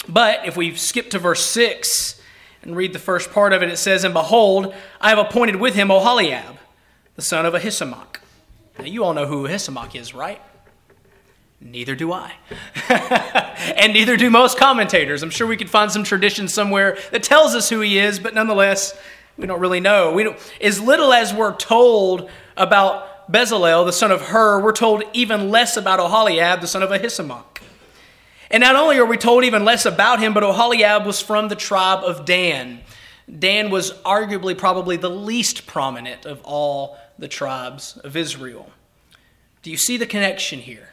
But 0.08 0.44
if 0.44 0.56
we 0.56 0.74
skip 0.74 1.08
to 1.10 1.20
verse 1.20 1.44
6 1.44 2.20
and 2.64 2.74
read 2.74 2.92
the 2.92 2.98
first 2.98 3.30
part 3.30 3.52
of 3.52 3.62
it, 3.62 3.68
it 3.68 3.76
says, 3.76 4.02
And 4.02 4.12
behold, 4.12 4.74
I 5.00 5.10
have 5.10 5.18
appointed 5.18 5.54
with 5.54 5.76
him 5.76 5.86
Oholiab, 5.86 6.56
the 7.14 7.22
son 7.22 7.46
of 7.46 7.54
Ahisamach. 7.54 8.16
Now, 8.76 8.86
you 8.86 9.04
all 9.04 9.14
know 9.14 9.26
who 9.26 9.46
Ahisamach 9.46 9.94
is, 9.94 10.14
right? 10.14 10.42
Neither 11.60 11.94
do 11.94 12.12
I. 12.12 12.32
and 12.88 13.92
neither 13.92 14.16
do 14.16 14.30
most 14.30 14.58
commentators. 14.58 15.22
I'm 15.22 15.30
sure 15.30 15.46
we 15.46 15.56
could 15.56 15.70
find 15.70 15.92
some 15.92 16.02
tradition 16.02 16.48
somewhere 16.48 16.98
that 17.12 17.22
tells 17.22 17.54
us 17.54 17.68
who 17.68 17.78
he 17.82 18.00
is, 18.00 18.18
but 18.18 18.34
nonetheless, 18.34 18.98
we 19.36 19.46
don't 19.46 19.60
really 19.60 19.78
know. 19.78 20.12
We 20.12 20.24
don't, 20.24 20.54
as 20.60 20.80
little 20.80 21.12
as 21.12 21.32
we're 21.32 21.54
told 21.54 22.28
about 22.56 23.09
Bezalel, 23.30 23.86
the 23.86 23.92
son 23.92 24.10
of 24.10 24.22
Hur, 24.22 24.60
we're 24.60 24.72
told 24.72 25.04
even 25.12 25.50
less 25.50 25.76
about 25.76 26.00
Oholiab, 26.00 26.60
the 26.60 26.66
son 26.66 26.82
of 26.82 26.90
Ahisamach. 26.90 27.62
And 28.50 28.62
not 28.62 28.74
only 28.74 28.98
are 28.98 29.06
we 29.06 29.16
told 29.16 29.44
even 29.44 29.64
less 29.64 29.86
about 29.86 30.18
him, 30.18 30.34
but 30.34 30.42
Oholiab 30.42 31.06
was 31.06 31.20
from 31.20 31.48
the 31.48 31.54
tribe 31.54 32.02
of 32.02 32.24
Dan. 32.24 32.80
Dan 33.38 33.70
was 33.70 33.92
arguably 34.04 34.58
probably 34.58 34.96
the 34.96 35.10
least 35.10 35.66
prominent 35.66 36.26
of 36.26 36.40
all 36.42 36.98
the 37.18 37.28
tribes 37.28 37.96
of 37.98 38.16
Israel. 38.16 38.70
Do 39.62 39.70
you 39.70 39.76
see 39.76 39.96
the 39.96 40.06
connection 40.06 40.58
here? 40.58 40.89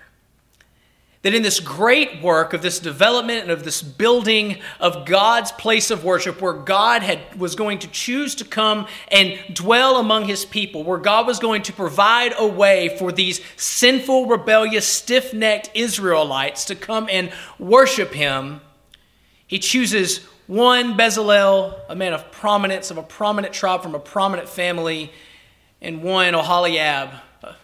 That 1.24 1.34
in 1.34 1.42
this 1.42 1.60
great 1.60 2.22
work 2.22 2.54
of 2.54 2.62
this 2.62 2.80
development 2.80 3.42
and 3.42 3.52
of 3.52 3.64
this 3.64 3.82
building 3.82 4.58
of 4.80 5.06
God's 5.06 5.52
place 5.52 5.90
of 5.90 6.04
worship, 6.04 6.42
where 6.42 6.54
God 6.54 7.02
had, 7.02 7.20
was 7.38 7.56
going 7.56 7.80
to 7.80 7.88
choose 7.88 8.36
to 8.36 8.46
come 8.46 8.88
and 9.12 9.40
dwell 9.52 9.98
among 9.98 10.26
his 10.26 10.46
people, 10.46 10.84
where 10.84 11.00
God 11.00 11.26
was 11.26 11.40
going 11.40 11.64
to 11.64 11.74
provide 11.74 12.34
a 12.38 12.48
way 12.48 12.96
for 12.98 13.12
these 13.12 13.42
sinful, 13.56 14.28
rebellious, 14.28 14.88
stiff 14.88 15.34
necked 15.34 15.72
Israelites 15.74 16.66
to 16.66 16.76
come 16.76 17.08
and 17.12 17.32
worship 17.58 18.14
him, 18.14 18.62
he 19.48 19.60
chooses 19.60 20.26
one 20.46 20.98
Bezalel, 20.98 21.80
a 21.90 21.96
man 21.96 22.14
of 22.14 22.32
prominence, 22.32 22.92
of 22.92 22.98
a 22.98 23.04
prominent 23.04 23.54
tribe 23.54 23.82
from 23.82 23.96
a 23.96 24.00
prominent 24.00 24.48
family, 24.48 25.12
and 25.82 26.02
one 26.02 26.34
Oholiab, 26.34 27.12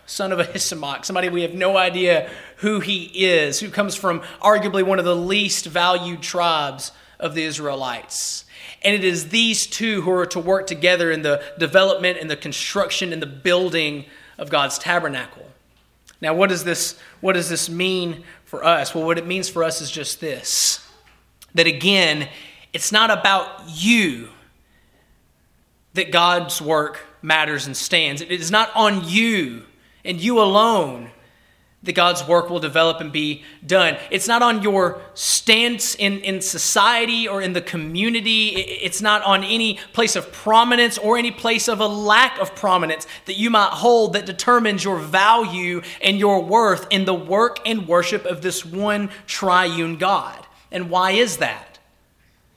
son 0.06 0.32
of 0.32 0.40
Ahisamach, 0.40 1.06
somebody 1.06 1.30
we 1.30 1.42
have 1.42 1.54
no 1.54 1.78
idea 1.78 2.30
who 2.64 2.80
he 2.80 3.12
is, 3.26 3.60
who 3.60 3.70
comes 3.70 3.94
from 3.94 4.22
arguably 4.42 4.84
one 4.84 4.98
of 4.98 5.04
the 5.04 5.16
least 5.16 5.66
valued 5.66 6.22
tribes 6.22 6.94
of 7.20 7.36
the 7.36 7.44
Israelites. 7.44 8.46
And 8.82 8.96
it 8.96 9.04
is 9.04 9.30
these 9.30 9.68
two 9.68 10.02
who 10.02 10.12
are 10.12 10.26
to 10.28 10.40
work 10.40 10.66
together 10.66 11.12
in 11.12 11.24
the 11.24 11.44
development 11.60 12.20
and 12.22 12.32
the 12.32 12.38
construction 12.38 13.12
and 13.12 13.22
the 13.22 13.28
building 13.28 14.06
of 14.38 14.50
God's 14.50 14.80
tabernacle. 14.80 15.46
Now, 16.22 16.34
what 16.34 16.48
does 16.48 16.64
this, 16.64 16.98
what 17.20 17.34
does 17.34 17.50
this 17.50 17.70
mean 17.70 18.24
for 18.46 18.64
us? 18.64 18.96
Well, 18.96 19.06
what 19.06 19.18
it 19.18 19.28
means 19.28 19.50
for 19.50 19.62
us 19.66 19.82
is 19.82 19.92
just 19.92 20.22
this 20.22 20.80
that 21.56 21.68
again, 21.68 22.30
it's 22.72 22.94
not 22.94 23.12
about 23.12 23.64
you 23.68 24.30
that 25.96 26.14
God's 26.14 26.62
work 26.62 27.02
matters 27.22 27.68
and 27.68 27.76
stands. 27.76 28.22
It 28.22 28.32
is 28.32 28.50
not 28.50 28.72
on 28.74 29.06
you 29.06 29.64
and 30.06 30.20
you 30.20 30.42
alone 30.42 31.12
that 31.84 31.94
God's 31.94 32.26
work 32.26 32.50
will 32.50 32.60
develop 32.60 33.02
and 33.02 33.12
be 33.12 33.44
done. 33.66 33.98
It's 34.10 34.28
not 34.28 34.42
on 34.42 34.64
your 34.64 35.02
stance 35.14 35.96
in, 35.96 36.20
in 36.20 36.42
society 36.42 37.28
or 37.28 37.42
in 37.42 37.54
the 37.54 37.62
community. 37.62 38.50
It's 38.50 39.02
not 39.02 39.22
on 39.24 39.44
any 39.44 39.80
place 39.92 40.16
of 40.16 40.32
prominence 40.32 40.98
or 40.98 41.18
any 41.18 41.32
place 41.32 41.68
of 41.68 41.82
a 41.82 41.88
lack 41.88 42.40
of 42.40 42.56
prominence 42.56 43.06
that 43.26 43.38
you 43.38 43.50
might 43.50 43.72
hold 43.72 44.14
that 44.14 44.26
determines 44.26 44.84
your 44.84 44.98
value 44.98 45.82
and 46.02 46.18
your 46.18 46.42
worth 46.42 46.88
in 46.90 47.06
the 47.06 47.14
work 47.14 47.60
and 47.66 47.88
worship 47.88 48.26
of 48.26 48.42
this 48.42 48.66
one 48.66 49.10
triune 49.28 49.98
God. 49.98 50.46
And 50.72 50.90
why 50.90 51.12
is 51.12 51.38
that? 51.38 51.80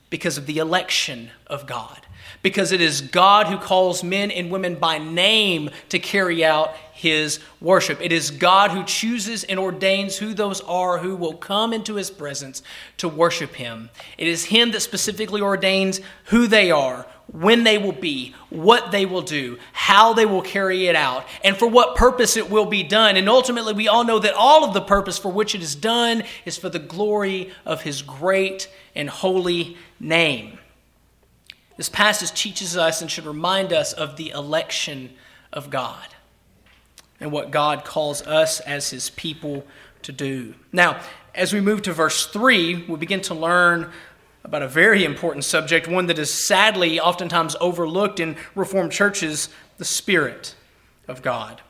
Because 0.09 0.37
of 0.37 0.45
the 0.45 0.57
election 0.57 1.31
of 1.47 1.67
God 1.67 2.06
because 2.41 2.71
it 2.71 2.81
is 2.81 3.01
God 3.01 3.47
who 3.47 3.57
calls 3.57 4.03
men 4.03 4.31
and 4.31 4.51
women 4.51 4.75
by 4.75 4.97
name 4.97 5.69
to 5.89 5.99
carry 5.99 6.43
out 6.43 6.75
his 6.93 7.39
worship. 7.61 8.01
It 8.01 8.11
is 8.11 8.31
God 8.31 8.71
who 8.71 8.83
chooses 8.83 9.43
and 9.43 9.59
ordains 9.59 10.17
who 10.17 10.33
those 10.33 10.61
are 10.61 10.97
who 10.97 11.15
will 11.15 11.35
come 11.35 11.71
into 11.71 11.95
his 11.95 12.09
presence 12.09 12.63
to 12.97 13.07
worship 13.07 13.53
him. 13.53 13.91
It 14.17 14.27
is 14.27 14.45
him 14.45 14.71
that 14.71 14.81
specifically 14.81 15.41
ordains 15.41 16.01
who 16.25 16.47
they 16.47 16.71
are, 16.71 17.05
when 17.31 17.63
they 17.63 17.77
will 17.77 17.91
be, 17.91 18.33
what 18.49 18.91
they 18.91 19.05
will 19.05 19.21
do, 19.21 19.59
how 19.73 20.13
they 20.13 20.25
will 20.25 20.41
carry 20.41 20.87
it 20.87 20.95
out, 20.95 21.25
and 21.43 21.55
for 21.55 21.67
what 21.67 21.95
purpose 21.95 22.37
it 22.37 22.49
will 22.49 22.65
be 22.65 22.83
done. 22.83 23.17
And 23.17 23.29
ultimately, 23.29 23.73
we 23.73 23.87
all 23.87 24.03
know 24.03 24.17
that 24.19 24.33
all 24.33 24.63
of 24.63 24.73
the 24.73 24.81
purpose 24.81 25.17
for 25.17 25.31
which 25.31 25.53
it 25.53 25.61
is 25.61 25.75
done 25.75 26.23
is 26.45 26.57
for 26.57 26.69
the 26.69 26.79
glory 26.79 27.51
of 27.65 27.81
his 27.81 28.01
great 28.01 28.71
and 28.95 29.09
holy 29.09 29.77
name. 29.99 30.57
This 31.77 31.89
passage 31.89 32.39
teaches 32.39 32.75
us 32.75 33.01
and 33.01 33.09
should 33.09 33.25
remind 33.25 33.71
us 33.71 33.93
of 33.93 34.17
the 34.17 34.31
election 34.31 35.11
of 35.53 35.69
God 35.69 36.07
and 37.19 37.31
what 37.31 37.51
God 37.51 37.85
calls 37.85 38.21
us 38.23 38.59
as 38.61 38.89
his 38.89 39.09
people 39.11 39.65
to 40.01 40.11
do. 40.11 40.55
Now, 40.71 40.99
as 41.33 41.53
we 41.53 41.61
move 41.61 41.83
to 41.83 41.93
verse 41.93 42.25
3, 42.27 42.85
we 42.85 42.97
begin 42.97 43.21
to 43.21 43.35
learn 43.35 43.91
about 44.43 44.63
a 44.63 44.67
very 44.67 45.03
important 45.03 45.45
subject, 45.45 45.87
one 45.87 46.07
that 46.07 46.17
is 46.17 46.47
sadly 46.47 46.99
oftentimes 46.99 47.55
overlooked 47.59 48.19
in 48.19 48.37
Reformed 48.55 48.91
churches 48.91 49.49
the 49.77 49.85
Spirit 49.85 50.55
of 51.07 51.21
God. 51.21 51.61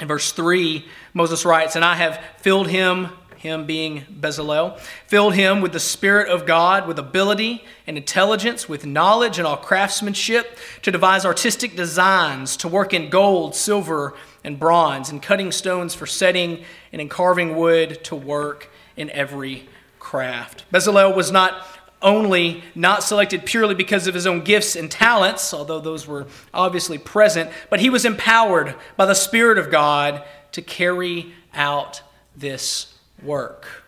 In 0.00 0.08
verse 0.08 0.32
3, 0.32 0.84
Moses 1.14 1.44
writes, 1.44 1.76
And 1.76 1.84
I 1.84 1.94
have 1.94 2.20
filled 2.38 2.68
him 2.68 3.10
him 3.46 3.64
being 3.66 4.02
Bezalel, 4.12 4.78
filled 5.06 5.34
him 5.34 5.60
with 5.60 5.72
the 5.72 5.80
Spirit 5.80 6.28
of 6.28 6.46
God, 6.46 6.86
with 6.86 6.98
ability 6.98 7.64
and 7.86 7.96
intelligence, 7.96 8.68
with 8.68 8.84
knowledge 8.84 9.38
and 9.38 9.46
all 9.46 9.56
craftsmanship, 9.56 10.58
to 10.82 10.90
devise 10.90 11.24
artistic 11.24 11.76
designs, 11.76 12.56
to 12.58 12.68
work 12.68 12.92
in 12.92 13.08
gold, 13.08 13.54
silver, 13.54 14.14
and 14.44 14.58
bronze, 14.58 15.10
in 15.10 15.20
cutting 15.20 15.52
stones 15.52 15.94
for 15.94 16.06
setting, 16.06 16.64
and 16.92 17.00
in 17.00 17.08
carving 17.08 17.56
wood, 17.56 18.02
to 18.04 18.14
work 18.14 18.70
in 18.96 19.10
every 19.10 19.68
craft. 19.98 20.64
Bezalel 20.72 21.14
was 21.16 21.32
not 21.32 21.66
only 22.02 22.62
not 22.74 23.02
selected 23.02 23.44
purely 23.44 23.74
because 23.74 24.06
of 24.06 24.14
his 24.14 24.26
own 24.26 24.42
gifts 24.42 24.76
and 24.76 24.90
talents, 24.90 25.52
although 25.52 25.80
those 25.80 26.06
were 26.06 26.26
obviously 26.52 26.98
present, 26.98 27.50
but 27.70 27.80
he 27.80 27.90
was 27.90 28.04
empowered 28.04 28.74
by 28.96 29.06
the 29.06 29.14
Spirit 29.14 29.58
of 29.58 29.70
God 29.70 30.22
to 30.52 30.62
carry 30.62 31.32
out 31.54 32.02
this 32.36 32.94
work. 33.22 33.84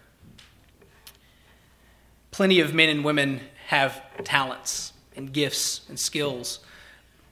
Plenty 2.31 2.61
of 2.61 2.75
men 2.75 2.89
and 2.89 3.05
women 3.05 3.41
have 3.67 4.03
talents 4.25 4.93
and 5.17 5.33
gifts 5.33 5.83
and 5.89 5.99
skills. 5.99 6.61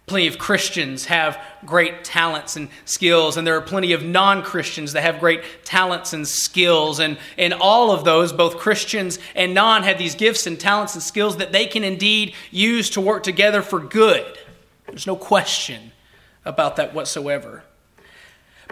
Plenty 0.07 0.29
of 0.29 0.38
Christians 0.38 1.07
have 1.07 1.37
great 1.65 2.05
talents 2.05 2.55
and 2.55 2.69
skills, 2.85 3.37
and 3.37 3.45
there 3.45 3.57
are 3.57 3.61
plenty 3.61 3.93
of 3.93 4.05
non 4.05 4.43
Christians 4.43 4.93
that 4.93 5.03
have 5.03 5.19
great 5.19 5.43
talents 5.65 6.12
and 6.12 6.26
skills. 6.26 7.00
And, 7.00 7.19
and 7.37 7.53
all 7.53 7.91
of 7.91 8.05
those, 8.05 8.33
both 8.33 8.57
Christians 8.57 9.19
and 9.35 9.53
non, 9.53 9.83
have 9.83 9.99
these 9.99 10.15
gifts 10.15 10.47
and 10.47 10.61
talents 10.61 10.95
and 10.95 11.03
skills 11.03 11.38
that 11.38 11.50
they 11.50 11.67
can 11.67 11.83
indeed 11.83 12.35
use 12.53 12.91
to 12.91 13.00
work 13.00 13.25
together 13.25 13.62
for 13.62 13.81
good. 13.81 14.38
There's 14.87 15.09
no 15.09 15.17
question 15.17 15.91
about 16.45 16.76
that 16.76 16.95
whatsoever. 16.95 17.65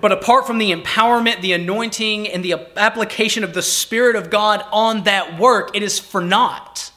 But 0.01 0.13
apart 0.13 0.47
from 0.47 0.59
the 0.59 0.73
empowerment, 0.73 1.41
the 1.41 1.53
anointing, 1.53 2.29
and 2.29 2.45
the 2.45 2.57
application 2.77 3.45
of 3.45 3.55
the 3.55 3.63
Spirit 3.63 4.17
of 4.17 4.29
God 4.29 4.65
on 4.73 5.05
that 5.05 5.39
work, 5.39 5.75
it 5.75 5.83
is 5.83 5.99
for 5.99 6.21
naught. 6.21 6.91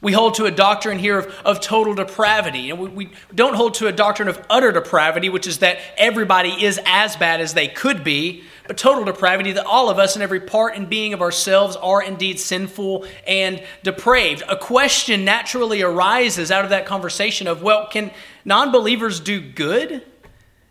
We 0.00 0.12
hold 0.12 0.34
to 0.34 0.44
a 0.44 0.50
doctrine 0.52 1.00
here 1.00 1.18
of, 1.18 1.26
of 1.44 1.60
total 1.60 1.92
depravity. 1.92 2.70
And 2.70 2.78
we, 2.78 2.88
we 2.88 3.10
don't 3.34 3.54
hold 3.54 3.74
to 3.74 3.88
a 3.88 3.92
doctrine 3.92 4.28
of 4.28 4.40
utter 4.48 4.70
depravity, 4.70 5.28
which 5.28 5.48
is 5.48 5.58
that 5.58 5.78
everybody 5.96 6.50
is 6.50 6.80
as 6.86 7.16
bad 7.16 7.40
as 7.40 7.54
they 7.54 7.66
could 7.66 8.04
be, 8.04 8.44
but 8.68 8.78
total 8.78 9.04
depravity 9.04 9.52
that 9.52 9.66
all 9.66 9.90
of 9.90 9.98
us 9.98 10.14
in 10.14 10.22
every 10.22 10.38
part 10.38 10.76
and 10.76 10.88
being 10.88 11.14
of 11.14 11.20
ourselves 11.20 11.74
are 11.74 12.00
indeed 12.00 12.38
sinful 12.38 13.06
and 13.26 13.60
depraved. 13.82 14.44
A 14.48 14.56
question 14.56 15.24
naturally 15.24 15.82
arises 15.82 16.52
out 16.52 16.62
of 16.62 16.70
that 16.70 16.86
conversation 16.86 17.48
of, 17.48 17.62
well, 17.62 17.88
can 17.88 18.12
non 18.44 18.70
believers 18.70 19.18
do 19.18 19.40
good? 19.40 20.04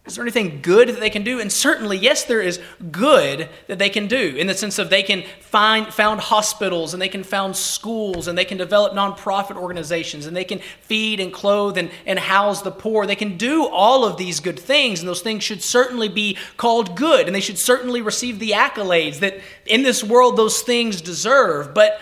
Is 0.07 0.15
there 0.15 0.23
anything 0.23 0.61
good 0.61 0.87
that 0.87 1.01
they 1.01 1.09
can 1.09 1.23
do? 1.23 1.41
And 1.41 1.51
certainly, 1.51 1.97
yes, 1.97 2.23
there 2.23 2.39
is 2.39 2.61
good 2.91 3.49
that 3.67 3.77
they 3.77 3.89
can 3.89 4.07
do 4.07 4.35
in 4.37 4.47
the 4.47 4.53
sense 4.53 4.79
of 4.79 4.89
they 4.89 5.03
can 5.03 5.23
find 5.41 5.93
found 5.93 6.21
hospitals 6.21 6.93
and 6.93 7.01
they 7.01 7.09
can 7.09 7.25
found 7.25 7.57
schools 7.57 8.29
and 8.29 8.37
they 8.37 8.45
can 8.45 8.57
develop 8.57 8.93
nonprofit 8.93 9.57
organizations 9.57 10.25
and 10.25 10.35
they 10.35 10.45
can 10.45 10.59
feed 10.59 11.19
and 11.19 11.33
clothe 11.33 11.77
and, 11.77 11.91
and 12.05 12.17
house 12.17 12.61
the 12.61 12.71
poor. 12.71 13.05
They 13.05 13.17
can 13.17 13.35
do 13.35 13.67
all 13.67 14.05
of 14.05 14.15
these 14.15 14.39
good 14.39 14.57
things, 14.57 15.01
and 15.01 15.09
those 15.09 15.21
things 15.21 15.43
should 15.43 15.61
certainly 15.61 16.07
be 16.07 16.37
called 16.55 16.95
good, 16.95 17.27
and 17.27 17.35
they 17.35 17.41
should 17.41 17.59
certainly 17.59 18.01
receive 18.01 18.39
the 18.39 18.51
accolades 18.51 19.19
that 19.19 19.41
in 19.65 19.83
this 19.83 20.05
world 20.05 20.37
those 20.37 20.61
things 20.61 21.01
deserve. 21.01 21.73
But 21.73 21.99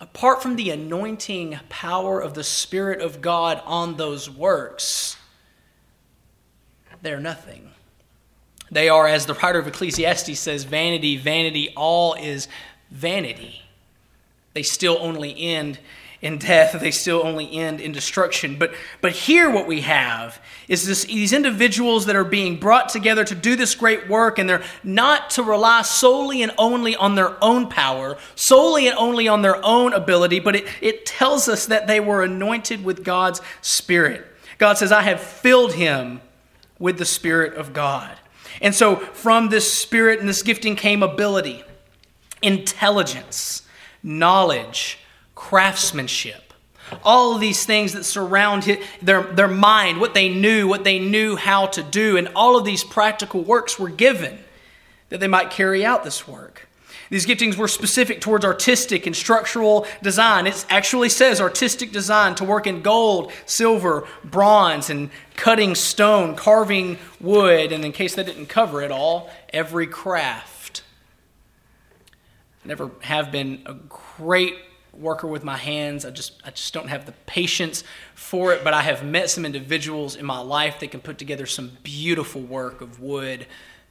apart 0.00 0.42
from 0.42 0.56
the 0.56 0.70
anointing 0.70 1.60
power 1.68 2.18
of 2.18 2.32
the 2.32 2.44
Spirit 2.44 3.02
of 3.02 3.20
God 3.20 3.60
on 3.66 3.96
those 3.96 4.30
works, 4.30 5.15
they're 7.06 7.20
nothing. 7.20 7.70
They 8.70 8.88
are, 8.88 9.06
as 9.06 9.26
the 9.26 9.34
writer 9.34 9.60
of 9.60 9.68
Ecclesiastes 9.68 10.40
says, 10.40 10.64
vanity, 10.64 11.16
vanity, 11.16 11.72
all 11.76 12.14
is 12.14 12.48
vanity. 12.90 13.62
They 14.54 14.64
still 14.64 14.98
only 15.00 15.38
end 15.38 15.78
in 16.20 16.38
death, 16.38 16.80
they 16.80 16.90
still 16.90 17.22
only 17.24 17.52
end 17.52 17.80
in 17.80 17.92
destruction. 17.92 18.58
But, 18.58 18.74
but 19.00 19.12
here, 19.12 19.50
what 19.50 19.68
we 19.68 19.82
have 19.82 20.42
is 20.66 20.84
this, 20.84 21.04
these 21.04 21.32
individuals 21.32 22.06
that 22.06 22.16
are 22.16 22.24
being 22.24 22.58
brought 22.58 22.88
together 22.88 23.22
to 23.22 23.34
do 23.34 23.54
this 23.54 23.76
great 23.76 24.08
work, 24.08 24.38
and 24.38 24.48
they're 24.48 24.64
not 24.82 25.30
to 25.30 25.44
rely 25.44 25.82
solely 25.82 26.42
and 26.42 26.52
only 26.58 26.96
on 26.96 27.14
their 27.14 27.36
own 27.44 27.68
power, 27.68 28.16
solely 28.34 28.88
and 28.88 28.96
only 28.96 29.28
on 29.28 29.42
their 29.42 29.64
own 29.64 29.92
ability, 29.92 30.40
but 30.40 30.56
it, 30.56 30.66
it 30.80 31.06
tells 31.06 31.48
us 31.48 31.66
that 31.66 31.86
they 31.86 32.00
were 32.00 32.24
anointed 32.24 32.82
with 32.82 33.04
God's 33.04 33.40
Spirit. 33.60 34.26
God 34.58 34.78
says, 34.78 34.90
I 34.90 35.02
have 35.02 35.20
filled 35.20 35.74
him 35.74 36.20
with 36.78 36.98
the 36.98 37.04
Spirit 37.04 37.54
of 37.54 37.72
God. 37.72 38.16
And 38.60 38.74
so, 38.74 38.96
from 38.96 39.48
this 39.48 39.72
Spirit 39.72 40.20
and 40.20 40.28
this 40.28 40.42
gifting 40.42 40.76
came 40.76 41.02
ability, 41.02 41.64
intelligence, 42.42 43.62
knowledge, 44.02 44.98
craftsmanship. 45.34 46.52
All 47.02 47.34
of 47.34 47.40
these 47.40 47.66
things 47.66 47.92
that 47.94 48.04
surround 48.04 48.78
their, 49.02 49.22
their 49.22 49.48
mind, 49.48 50.00
what 50.00 50.14
they 50.14 50.28
knew, 50.28 50.68
what 50.68 50.84
they 50.84 51.00
knew 51.00 51.34
how 51.34 51.66
to 51.66 51.82
do, 51.82 52.16
and 52.16 52.28
all 52.36 52.56
of 52.56 52.64
these 52.64 52.84
practical 52.84 53.42
works 53.42 53.78
were 53.78 53.88
given 53.88 54.38
that 55.08 55.18
they 55.18 55.26
might 55.26 55.50
carry 55.50 55.84
out 55.84 56.04
this 56.04 56.28
work. 56.28 56.65
These 57.10 57.26
giftings 57.26 57.56
were 57.56 57.68
specific 57.68 58.20
towards 58.20 58.44
artistic 58.44 59.06
and 59.06 59.14
structural 59.14 59.86
design. 60.02 60.46
It 60.46 60.66
actually 60.68 61.08
says 61.08 61.40
artistic 61.40 61.92
design 61.92 62.34
to 62.36 62.44
work 62.44 62.66
in 62.66 62.82
gold, 62.82 63.32
silver, 63.46 64.06
bronze, 64.24 64.90
and 64.90 65.10
cutting 65.36 65.74
stone, 65.74 66.34
carving 66.34 66.98
wood, 67.20 67.72
and 67.72 67.84
in 67.84 67.92
case 67.92 68.14
that 68.16 68.26
didn't 68.26 68.46
cover 68.46 68.82
it 68.82 68.90
all, 68.90 69.30
every 69.52 69.86
craft. 69.86 70.82
I 72.64 72.68
never 72.68 72.90
have 73.00 73.30
been 73.30 73.62
a 73.66 73.74
great 73.74 74.56
worker 74.92 75.26
with 75.26 75.44
my 75.44 75.56
hands. 75.56 76.04
I 76.04 76.10
just 76.10 76.40
I 76.44 76.50
just 76.50 76.72
don't 76.72 76.88
have 76.88 77.06
the 77.06 77.12
patience 77.26 77.84
for 78.14 78.52
it, 78.52 78.64
but 78.64 78.74
I 78.74 78.82
have 78.82 79.04
met 79.04 79.30
some 79.30 79.44
individuals 79.44 80.16
in 80.16 80.24
my 80.24 80.40
life 80.40 80.80
that 80.80 80.90
can 80.90 81.00
put 81.00 81.18
together 81.18 81.46
some 81.46 81.76
beautiful 81.82 82.40
work 82.40 82.80
of 82.80 83.00
wood 83.00 83.46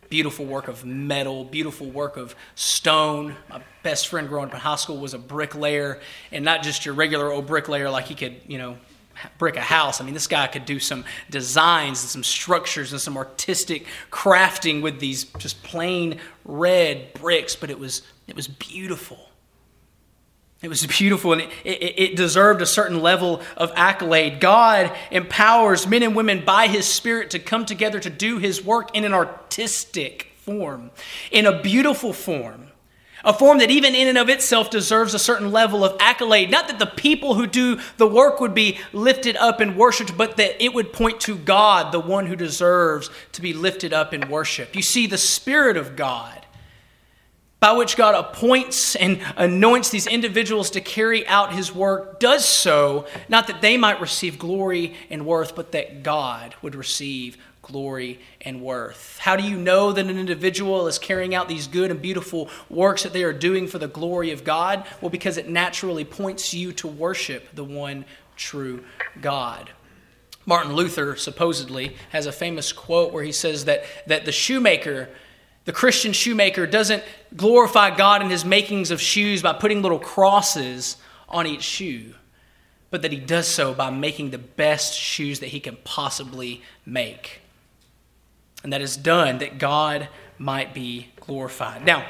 beautiful 0.09 0.45
work 0.45 0.67
of 0.67 0.85
metal, 0.85 1.43
beautiful 1.43 1.89
work 1.89 2.17
of 2.17 2.35
stone. 2.55 3.35
My 3.49 3.61
best 3.83 4.07
friend 4.07 4.27
growing 4.27 4.49
up 4.49 4.53
in 4.53 4.59
high 4.59 4.75
school 4.75 4.97
was 4.97 5.13
a 5.13 5.19
bricklayer, 5.19 5.99
and 6.31 6.45
not 6.45 6.63
just 6.63 6.85
your 6.85 6.95
regular 6.95 7.31
old 7.31 7.47
bricklayer 7.47 7.89
like 7.89 8.05
he 8.05 8.15
could, 8.15 8.35
you 8.47 8.57
know, 8.57 8.77
brick 9.37 9.55
a 9.55 9.61
house. 9.61 10.01
I 10.01 10.05
mean, 10.05 10.13
this 10.13 10.27
guy 10.27 10.47
could 10.47 10.65
do 10.65 10.79
some 10.79 11.05
designs 11.29 12.01
and 12.01 12.09
some 12.09 12.23
structures 12.23 12.91
and 12.91 13.01
some 13.01 13.17
artistic 13.17 13.85
crafting 14.11 14.81
with 14.81 14.99
these 14.99 15.25
just 15.37 15.63
plain 15.63 16.19
red 16.43 17.13
bricks, 17.13 17.55
but 17.55 17.69
it 17.69 17.79
was 17.79 18.01
it 18.27 18.35
was 18.35 18.47
beautiful. 18.47 19.29
It 20.65 20.69
was 20.69 20.83
beautiful 20.87 21.31
and 21.31 21.43
it, 21.43 21.49
it, 21.63 21.93
it, 21.95 22.15
deserved 22.15 22.59
a 22.59 22.65
certain 22.65 22.99
level 22.99 23.43
of 23.55 23.71
accolade. 23.75 24.39
God 24.39 24.91
empowers 25.11 25.85
men 25.85 26.01
and 26.01 26.15
women 26.15 26.43
by 26.43 26.65
His 26.65 26.87
Spirit 26.87 27.29
to 27.29 27.39
come 27.39 27.67
together 27.67 27.99
to 27.99 28.09
do 28.09 28.39
His 28.39 28.65
work 28.65 28.95
in 28.95 29.05
an 29.05 29.13
artistic 29.13 30.31
form, 30.37 30.89
in 31.31 31.45
a 31.45 31.61
beautiful 31.61 32.13
form, 32.13 32.69
a 33.23 33.31
form 33.31 33.59
that 33.59 33.69
even 33.69 33.93
in 33.93 34.07
and 34.07 34.17
of 34.17 34.27
itself 34.27 34.71
deserves 34.71 35.13
a 35.13 35.19
certain 35.19 35.51
level 35.51 35.85
of 35.85 35.97
accolade. 35.99 36.49
Not 36.49 36.67
that 36.67 36.79
the 36.79 36.87
people 36.87 37.35
who 37.35 37.45
do 37.45 37.79
the 37.97 38.07
work 38.07 38.39
would 38.39 38.55
be 38.55 38.79
lifted 38.91 39.37
up 39.37 39.59
and 39.59 39.77
worshiped, 39.77 40.17
but 40.17 40.37
that 40.37 40.63
it 40.63 40.73
would 40.73 40.93
point 40.93 41.21
to 41.21 41.37
God, 41.37 41.91
the 41.91 41.99
one 41.99 42.25
who 42.25 42.35
deserves 42.35 43.11
to 43.33 43.41
be 43.43 43.53
lifted 43.53 43.93
up 43.93 44.15
in 44.15 44.29
worship. 44.29 44.75
You 44.75 44.81
see, 44.81 45.05
the 45.05 45.19
Spirit 45.19 45.77
of 45.77 45.95
God 45.95 46.44
by 47.59 47.71
which 47.71 47.97
God 47.97 48.15
appoints 48.15 48.95
and 48.95 49.21
anoints 49.37 49.89
these 49.89 50.07
individuals 50.07 50.69
to 50.71 50.81
carry 50.81 51.25
out 51.27 51.53
his 51.53 51.73
work 51.73 52.19
does 52.19 52.45
so 52.45 53.07
not 53.29 53.47
that 53.47 53.61
they 53.61 53.77
might 53.77 54.01
receive 54.01 54.37
glory 54.37 54.93
and 55.09 55.25
worth, 55.25 55.55
but 55.55 55.71
that 55.71 56.03
God 56.03 56.55
would 56.61 56.75
receive 56.75 57.37
glory 57.65 58.19
and 58.41 58.61
worth. 58.61 59.17
How 59.19 59.35
do 59.35 59.43
you 59.43 59.57
know 59.57 59.91
that 59.91 60.05
an 60.05 60.19
individual 60.19 60.87
is 60.87 60.99
carrying 60.99 61.33
out 61.33 61.47
these 61.47 61.67
good 61.67 61.89
and 61.89 61.99
beautiful 61.99 62.49
works 62.69 63.01
that 63.03 63.13
they 63.13 63.23
are 63.23 63.33
doing 63.33 63.67
for 63.67 63.79
the 63.79 63.87
glory 63.87 64.29
of 64.31 64.43
God? 64.43 64.85
Well, 65.01 65.09
because 65.09 65.37
it 65.37 65.49
naturally 65.49 66.05
points 66.05 66.53
you 66.53 66.71
to 66.73 66.87
worship 66.87 67.47
the 67.55 67.63
one 67.63 68.05
true 68.35 68.83
God. 69.19 69.71
Martin 70.45 70.73
Luther 70.73 71.15
supposedly 71.15 71.95
has 72.11 72.27
a 72.27 72.31
famous 72.31 72.71
quote 72.71 73.11
where 73.11 73.23
he 73.23 73.31
says 73.31 73.65
that, 73.65 73.83
that 74.05 74.25
the 74.25 74.31
shoemaker 74.31 75.09
the 75.65 75.73
Christian 75.73 76.13
shoemaker 76.13 76.67
doesn't 76.67 77.03
glorify 77.35 77.95
God 77.95 78.21
in 78.21 78.29
his 78.29 78.45
makings 78.45 78.91
of 78.91 79.01
shoes 79.01 79.41
by 79.41 79.53
putting 79.53 79.81
little 79.81 79.99
crosses 79.99 80.97
on 81.27 81.47
each 81.47 81.63
shoe, 81.63 82.13
but 82.91 83.01
that 83.01 83.11
he 83.11 83.19
does 83.19 83.47
so 83.47 83.73
by 83.73 83.89
making 83.89 84.29
the 84.29 84.37
best 84.37 84.93
shoes 84.93 85.39
that 85.39 85.47
he 85.47 85.59
can 85.59 85.77
possibly 85.83 86.61
make. 86.85 87.41
And 88.63 88.71
that 88.71 88.81
is 88.81 88.95
done 88.95 89.39
that 89.39 89.57
God 89.57 90.07
might 90.37 90.73
be 90.73 91.09
glorified. 91.19 91.83
Now, 91.83 92.05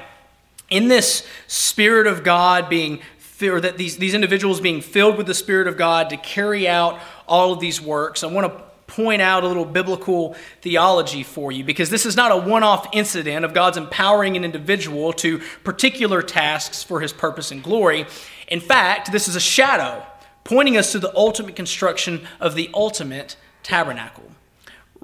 in 0.69 0.87
this 0.87 1.25
Spirit 1.47 2.07
of 2.07 2.23
God 2.23 2.69
being 2.69 2.99
or 3.41 3.59
that 3.59 3.77
these, 3.77 3.97
these 3.97 4.13
individuals 4.13 4.61
being 4.61 4.79
filled 4.79 5.17
with 5.17 5.27
the 5.27 5.33
Spirit 5.33 5.67
of 5.67 5.75
God 5.75 6.09
to 6.09 6.17
carry 6.17 6.67
out 6.67 6.99
all 7.27 7.51
of 7.51 7.59
these 7.59 7.81
works, 7.81 8.23
I 8.23 8.27
want 8.27 8.47
to 8.47 8.63
point 8.87 9.21
out 9.21 9.43
a 9.43 9.47
little 9.47 9.65
biblical 9.65 10.35
theology 10.61 11.23
for 11.23 11.51
you 11.51 11.63
because 11.63 11.89
this 11.89 12.05
is 12.05 12.15
not 12.15 12.31
a 12.31 12.37
one 12.37 12.63
off 12.63 12.87
incident 12.93 13.43
of 13.43 13.53
God's 13.53 13.77
empowering 13.77 14.37
an 14.37 14.43
individual 14.43 15.11
to 15.13 15.39
particular 15.63 16.21
tasks 16.21 16.83
for 16.83 16.99
his 17.01 17.11
purpose 17.11 17.51
and 17.51 17.63
glory. 17.63 18.05
In 18.47 18.59
fact, 18.59 19.11
this 19.11 19.27
is 19.27 19.35
a 19.35 19.39
shadow 19.39 20.05
pointing 20.43 20.77
us 20.77 20.91
to 20.91 20.99
the 20.99 21.15
ultimate 21.15 21.55
construction 21.55 22.27
of 22.39 22.55
the 22.55 22.69
ultimate 22.73 23.35
tabernacle. 23.63 24.23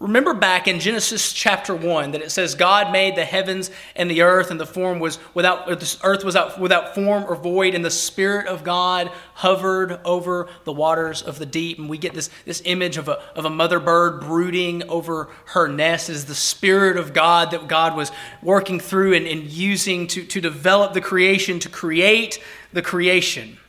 Remember 0.02 0.34
back 0.34 0.68
in 0.68 0.80
Genesis 0.80 1.32
chapter 1.32 1.76
1 1.76 2.12
that 2.12 2.24
it 2.24 2.32
says 2.32 2.56
God 2.56 2.92
made 2.92 3.16
the 3.16 3.24
heavens 3.24 3.70
and 3.96 4.10
the 4.10 4.24
earth 4.24 4.50
and 4.50 4.60
the 4.60 4.66
form 4.66 5.00
was 5.00 5.20
without 5.36 5.68
the 5.68 5.98
earth 6.04 6.24
was 6.24 6.36
out, 6.36 6.60
without 6.60 6.96
form 6.96 7.24
or 7.24 7.36
void 7.36 7.76
and 7.76 7.86
the 7.86 7.92
spirit 7.92 8.48
of 8.48 8.64
God 8.64 9.12
hovered 9.36 10.00
over 10.04 10.50
the 10.64 10.74
waters 10.74 11.22
of 11.22 11.38
the 11.38 11.46
deep 11.46 11.78
and 11.78 11.88
we 11.88 12.00
get 12.00 12.16
this, 12.16 12.32
this 12.46 12.64
image 12.66 12.98
of 12.98 13.10
a, 13.10 13.22
of 13.36 13.46
a 13.46 13.50
mother 13.52 13.80
bird 13.80 14.22
brooding 14.22 14.82
over 14.90 15.30
her 15.46 15.68
nest 15.68 16.10
is 16.10 16.26
the 16.26 16.34
spirit 16.34 16.98
of 16.98 17.14
God 17.14 17.52
that 17.52 17.68
God 17.68 17.96
was 17.96 18.12
working 18.42 18.80
through 18.80 19.14
and, 19.14 19.28
and 19.28 19.44
using 19.44 20.08
to, 20.08 20.26
to 20.26 20.42
develop 20.42 20.94
the 20.94 21.02
creation 21.02 21.60
to 21.60 21.70
create 21.70 22.44
the 22.74 22.82
creation. 22.82 23.60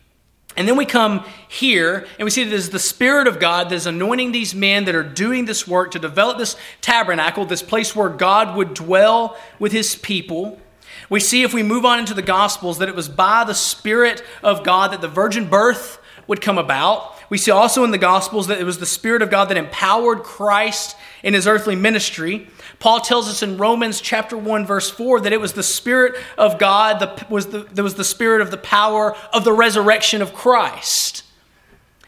And 0.56 0.68
then 0.68 0.76
we 0.76 0.84
come 0.84 1.24
here 1.48 2.06
and 2.18 2.24
we 2.24 2.30
see 2.30 2.44
that 2.44 2.52
it 2.52 2.56
is 2.56 2.70
the 2.70 2.78
Spirit 2.78 3.26
of 3.26 3.40
God 3.40 3.70
that 3.70 3.74
is 3.74 3.86
anointing 3.86 4.32
these 4.32 4.54
men 4.54 4.84
that 4.84 4.94
are 4.94 5.02
doing 5.02 5.46
this 5.46 5.66
work 5.66 5.92
to 5.92 5.98
develop 5.98 6.38
this 6.38 6.56
tabernacle, 6.80 7.46
this 7.46 7.62
place 7.62 7.96
where 7.96 8.10
God 8.10 8.56
would 8.56 8.74
dwell 8.74 9.36
with 9.58 9.72
his 9.72 9.96
people. 9.96 10.60
We 11.08 11.20
see 11.20 11.42
if 11.42 11.54
we 11.54 11.62
move 11.62 11.84
on 11.84 11.98
into 11.98 12.14
the 12.14 12.22
Gospels 12.22 12.78
that 12.78 12.88
it 12.88 12.94
was 12.94 13.08
by 13.08 13.44
the 13.44 13.54
Spirit 13.54 14.22
of 14.42 14.62
God 14.62 14.92
that 14.92 15.00
the 15.00 15.08
virgin 15.08 15.48
birth 15.48 15.98
would 16.26 16.40
come 16.40 16.58
about. 16.58 17.14
We 17.30 17.38
see 17.38 17.50
also 17.50 17.82
in 17.84 17.90
the 17.90 17.98
Gospels 17.98 18.46
that 18.48 18.60
it 18.60 18.64
was 18.64 18.78
the 18.78 18.86
Spirit 18.86 19.22
of 19.22 19.30
God 19.30 19.46
that 19.46 19.56
empowered 19.56 20.22
Christ 20.22 20.96
in 21.22 21.34
his 21.34 21.46
earthly 21.46 21.76
ministry. 21.76 22.48
Paul 22.82 23.00
tells 23.00 23.28
us 23.28 23.44
in 23.44 23.58
Romans 23.58 24.00
chapter 24.00 24.36
1 24.36 24.66
verse 24.66 24.90
4 24.90 25.20
that 25.20 25.32
it 25.32 25.40
was 25.40 25.52
the 25.52 25.62
spirit 25.62 26.16
of 26.36 26.58
God 26.58 26.98
that 26.98 27.30
was 27.30 27.46
the, 27.46 27.60
that 27.60 27.82
was 27.84 27.94
the 27.94 28.02
spirit 28.02 28.40
of 28.40 28.50
the 28.50 28.56
power 28.56 29.14
of 29.32 29.44
the 29.44 29.52
resurrection 29.52 30.20
of 30.20 30.34
Christ. 30.34 31.22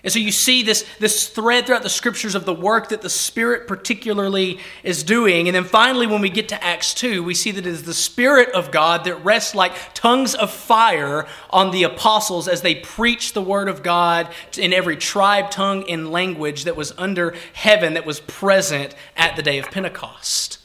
And 0.03 0.13
so 0.13 0.19
you 0.19 0.33
see 0.33 0.65
this, 0.65 0.85
this 0.99 1.29
thread 1.29 1.65
throughout 1.65 1.85
the 1.85 1.89
scriptures 1.89 2.35
of 2.35 2.45
the 2.45 2.53
work 2.53 2.89
that 2.89 3.03
the 3.03 3.09
Spirit 3.09 3.69
particularly 3.69 4.59
is 4.83 5.05
doing. 5.05 5.47
And 5.47 5.55
then 5.55 5.63
finally, 5.63 6.09
when 6.09 6.21
we 6.21 6.29
get 6.29 6.49
to 6.49 6.63
Acts 6.63 6.93
2, 6.93 7.23
we 7.23 7.35
see 7.35 7.53
that 7.53 7.65
it 7.65 7.71
is 7.71 7.85
the 7.85 7.95
Spirit 7.95 8.51
of 8.53 8.73
God 8.73 9.05
that 9.05 9.25
rests 9.25 9.55
like 9.55 9.95
tongues 9.95 10.35
of 10.35 10.51
fire 10.51 11.29
on 11.51 11.71
the 11.71 11.85
apostles 11.85 12.49
as 12.49 12.63
they 12.63 12.75
preach 12.75 13.33
the 13.33 13.41
Word 13.41 13.69
of 13.69 13.85
God 13.85 14.29
in 14.59 14.73
every 14.73 14.97
tribe, 14.97 15.53
tongue, 15.53 15.89
and 15.89 16.11
language 16.11 16.65
that 16.65 16.77
was 16.77 16.93
under 16.99 17.33
heaven 17.53 17.95
that 17.95 18.05
was 18.05 18.19
present 18.19 18.97
at 19.17 19.37
the 19.37 19.43
day 19.43 19.59
of 19.59 19.71
Pentecost. 19.71 20.59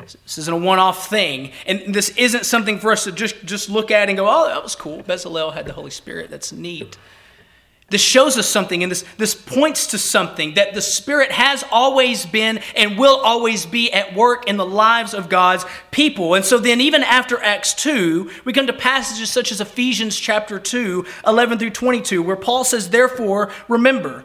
This 0.00 0.38
isn't 0.38 0.52
a 0.52 0.56
one 0.56 0.78
off 0.78 1.08
thing. 1.08 1.52
And 1.66 1.94
this 1.94 2.10
isn't 2.10 2.46
something 2.46 2.78
for 2.78 2.92
us 2.92 3.04
to 3.04 3.12
just, 3.12 3.44
just 3.44 3.68
look 3.68 3.90
at 3.90 4.08
and 4.08 4.16
go, 4.16 4.26
oh, 4.28 4.46
that 4.48 4.62
was 4.62 4.74
cool. 4.74 5.02
Bezalel 5.02 5.54
had 5.54 5.66
the 5.66 5.72
Holy 5.72 5.90
Spirit. 5.90 6.30
That's 6.30 6.52
neat. 6.52 6.96
This 7.90 8.00
shows 8.00 8.38
us 8.38 8.48
something, 8.48 8.84
and 8.84 8.90
this, 8.90 9.04
this 9.18 9.34
points 9.34 9.88
to 9.88 9.98
something 9.98 10.54
that 10.54 10.74
the 10.74 10.80
Spirit 10.80 11.32
has 11.32 11.64
always 11.72 12.24
been 12.24 12.60
and 12.76 12.96
will 12.96 13.16
always 13.16 13.66
be 13.66 13.92
at 13.92 14.14
work 14.14 14.46
in 14.46 14.56
the 14.56 14.64
lives 14.64 15.12
of 15.12 15.28
God's 15.28 15.66
people. 15.90 16.34
And 16.34 16.44
so 16.44 16.58
then, 16.58 16.80
even 16.80 17.02
after 17.02 17.42
Acts 17.42 17.74
2, 17.74 18.30
we 18.44 18.52
come 18.52 18.68
to 18.68 18.72
passages 18.72 19.28
such 19.28 19.50
as 19.50 19.60
Ephesians 19.60 20.16
chapter 20.16 20.60
2, 20.60 21.04
11 21.26 21.58
through 21.58 21.70
22, 21.70 22.22
where 22.22 22.36
Paul 22.36 22.62
says, 22.62 22.90
Therefore, 22.90 23.50
remember 23.66 24.24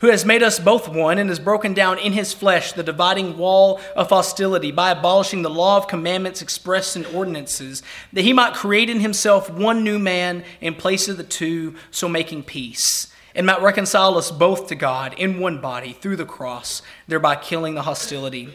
who 0.00 0.08
has 0.08 0.24
made 0.24 0.42
us 0.42 0.58
both 0.58 0.88
one 0.88 1.18
and 1.18 1.28
has 1.28 1.38
broken 1.38 1.74
down 1.74 1.98
in 1.98 2.12
his 2.12 2.32
flesh 2.32 2.72
the 2.72 2.82
dividing 2.82 3.36
wall 3.38 3.80
of 3.94 4.08
hostility 4.08 4.72
by 4.72 4.90
abolishing 4.90 5.42
the 5.42 5.50
law 5.50 5.76
of 5.76 5.88
commandments 5.88 6.42
expressed 6.42 6.96
in 6.96 7.04
ordinances, 7.06 7.82
that 8.12 8.22
he 8.22 8.32
might 8.32 8.54
create 8.54 8.90
in 8.90 9.00
himself 9.00 9.50
one 9.50 9.84
new 9.84 9.98
man 9.98 10.44
in 10.60 10.74
place 10.74 11.08
of 11.08 11.16
the 11.16 11.24
two, 11.24 11.74
so 11.90 12.08
making 12.08 12.42
peace 12.42 13.06
and 13.34 13.46
might 13.46 13.62
reconcile 13.62 14.18
us 14.18 14.30
both 14.30 14.66
to 14.68 14.74
God 14.74 15.14
in 15.14 15.38
one 15.38 15.60
body 15.60 15.92
through 15.92 16.16
the 16.16 16.24
cross, 16.24 16.82
thereby 17.06 17.36
killing 17.36 17.74
the 17.74 17.82
hostility. 17.82 18.48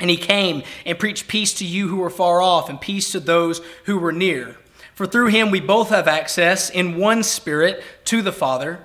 And 0.00 0.10
he 0.10 0.16
came 0.16 0.62
and 0.84 0.98
preached 0.98 1.28
peace 1.28 1.52
to 1.54 1.64
you 1.64 1.88
who 1.88 1.96
were 1.96 2.10
far 2.10 2.40
off 2.40 2.68
and 2.68 2.80
peace 2.80 3.10
to 3.12 3.20
those 3.20 3.60
who 3.84 3.98
were 3.98 4.12
near. 4.12 4.56
For 4.94 5.06
through 5.06 5.28
him 5.28 5.50
we 5.50 5.60
both 5.60 5.88
have 5.88 6.08
access 6.08 6.70
in 6.70 6.98
one 6.98 7.22
spirit 7.22 7.82
to 8.06 8.22
the 8.22 8.32
Father. 8.32 8.84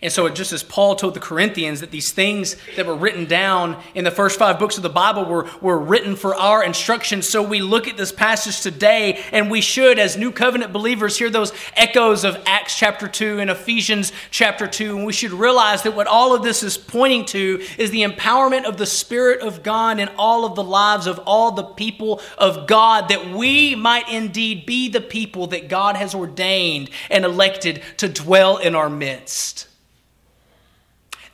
And 0.00 0.12
so, 0.12 0.28
just 0.28 0.52
as 0.52 0.62
Paul 0.62 0.94
told 0.94 1.14
the 1.14 1.20
Corinthians 1.20 1.80
that 1.80 1.90
these 1.90 2.12
things 2.12 2.56
that 2.76 2.86
were 2.86 2.94
written 2.94 3.24
down 3.24 3.82
in 3.94 4.04
the 4.04 4.10
first 4.10 4.38
five 4.38 4.58
books 4.58 4.76
of 4.76 4.84
the 4.84 4.88
Bible 4.88 5.24
were, 5.24 5.48
were 5.60 5.78
written 5.78 6.14
for 6.14 6.36
our 6.36 6.62
instruction, 6.62 7.20
so 7.20 7.42
we 7.42 7.60
look 7.60 7.88
at 7.88 7.96
this 7.96 8.12
passage 8.12 8.60
today, 8.60 9.24
and 9.32 9.50
we 9.50 9.60
should, 9.60 9.98
as 9.98 10.16
New 10.16 10.30
Covenant 10.30 10.72
believers, 10.72 11.18
hear 11.18 11.30
those 11.30 11.52
echoes 11.76 12.24
of 12.24 12.40
Acts 12.46 12.78
chapter 12.78 13.08
2 13.08 13.40
and 13.40 13.50
Ephesians 13.50 14.12
chapter 14.30 14.68
2. 14.68 14.96
And 14.98 15.06
we 15.06 15.12
should 15.12 15.32
realize 15.32 15.82
that 15.82 15.96
what 15.96 16.06
all 16.06 16.34
of 16.34 16.42
this 16.42 16.62
is 16.62 16.78
pointing 16.78 17.24
to 17.26 17.60
is 17.76 17.90
the 17.90 18.02
empowerment 18.02 18.64
of 18.64 18.76
the 18.76 18.86
Spirit 18.86 19.40
of 19.40 19.62
God 19.62 19.98
in 19.98 20.08
all 20.16 20.44
of 20.44 20.54
the 20.54 20.64
lives 20.64 21.06
of 21.06 21.18
all 21.20 21.52
the 21.52 21.64
people 21.64 22.20
of 22.36 22.66
God, 22.66 23.08
that 23.08 23.30
we 23.30 23.74
might 23.74 24.08
indeed 24.08 24.64
be 24.64 24.88
the 24.88 25.00
people 25.00 25.48
that 25.48 25.68
God 25.68 25.96
has 25.96 26.14
ordained 26.14 26.90
and 27.10 27.24
elected 27.24 27.82
to 27.96 28.08
dwell 28.08 28.58
in 28.58 28.74
our 28.74 28.90
midst 28.90 29.67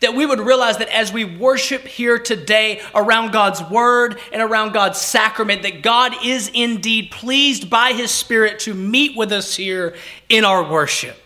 that 0.05 0.15
we 0.15 0.27
would 0.27 0.41
realize 0.41 0.77
that 0.77 0.95
as 0.95 1.15
we 1.15 1.25
worship 1.25 1.81
here 1.87 2.19
today 2.19 2.83
around 2.95 3.33
God's 3.33 3.63
word 3.71 4.21
and 4.33 4.43
around 4.43 4.73
God's 4.73 5.01
sacrament, 5.01 5.63
that 5.63 5.83
God 5.83 6.13
is 6.23 6.51
indeed 6.53 7.11
pleased 7.11 7.71
by 7.71 7.93
his 7.93 8.11
Spirit 8.11 8.59
to 8.61 8.75
meet 8.75 9.17
with 9.17 9.33
us 9.33 9.55
here 9.55 9.97
in 10.29 10.45
our 10.45 10.71
worship. 10.71 11.24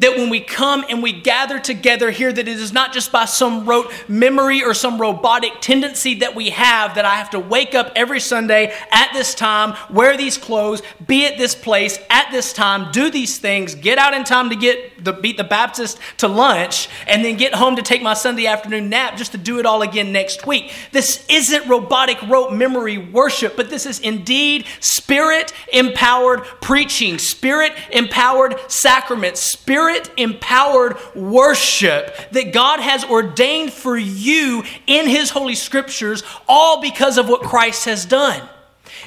That 0.00 0.16
when 0.16 0.28
we 0.28 0.40
come 0.40 0.84
and 0.88 1.02
we 1.02 1.12
gather 1.12 1.58
together 1.58 2.10
here 2.10 2.32
that 2.32 2.48
it 2.48 2.58
is 2.58 2.72
not 2.72 2.92
just 2.92 3.12
by 3.12 3.24
some 3.24 3.64
rote 3.66 3.90
memory 4.08 4.62
or 4.62 4.74
some 4.74 5.00
robotic 5.00 5.52
tendency 5.60 6.14
that 6.16 6.34
we 6.34 6.50
have 6.50 6.94
that 6.94 7.04
i 7.04 7.14
have 7.14 7.30
to 7.30 7.38
wake 7.38 7.74
up 7.74 7.92
every 7.94 8.20
sunday 8.20 8.74
at 8.90 9.10
this 9.12 9.34
time 9.34 9.76
wear 9.90 10.16
these 10.16 10.36
clothes 10.36 10.82
be 11.06 11.26
at 11.26 11.38
this 11.38 11.54
place 11.54 11.98
at 12.10 12.30
this 12.30 12.52
time 12.52 12.90
do 12.92 13.10
these 13.10 13.38
things 13.38 13.74
get 13.74 13.98
out 13.98 14.14
in 14.14 14.24
time 14.24 14.50
to 14.50 14.56
get 14.56 15.04
the 15.04 15.12
beat 15.12 15.36
the 15.36 15.44
baptist 15.44 15.98
to 16.16 16.28
lunch 16.28 16.88
and 17.06 17.24
then 17.24 17.36
get 17.36 17.54
home 17.54 17.76
to 17.76 17.82
take 17.82 18.02
my 18.02 18.14
sunday 18.14 18.46
afternoon 18.46 18.88
nap 18.88 19.16
just 19.16 19.32
to 19.32 19.38
do 19.38 19.58
it 19.58 19.66
all 19.66 19.82
again 19.82 20.12
next 20.12 20.46
week. 20.46 20.72
This 20.92 21.26
isn't 21.28 21.68
robotic 21.68 22.20
rote 22.22 22.52
memory 22.52 22.98
worship 22.98 23.56
but 23.56 23.70
this 23.70 23.86
is 23.86 24.00
indeed 24.00 24.64
spirit 24.80 25.52
empowered 25.72 26.42
preaching 26.60 27.18
spirit 27.18 27.72
empowered 27.90 28.56
sacraments 28.70 29.40
spirit 29.40 29.89
spirit 29.90 30.10
empowered 30.16 30.96
worship 31.14 32.14
that 32.32 32.52
God 32.52 32.80
has 32.80 33.04
ordained 33.04 33.72
for 33.72 33.96
you 33.96 34.62
in 34.86 35.08
His 35.08 35.30
Holy 35.30 35.54
Scriptures, 35.54 36.22
all 36.48 36.80
because 36.80 37.18
of 37.18 37.28
what 37.28 37.42
Christ 37.42 37.84
has 37.86 38.04
done. 38.04 38.48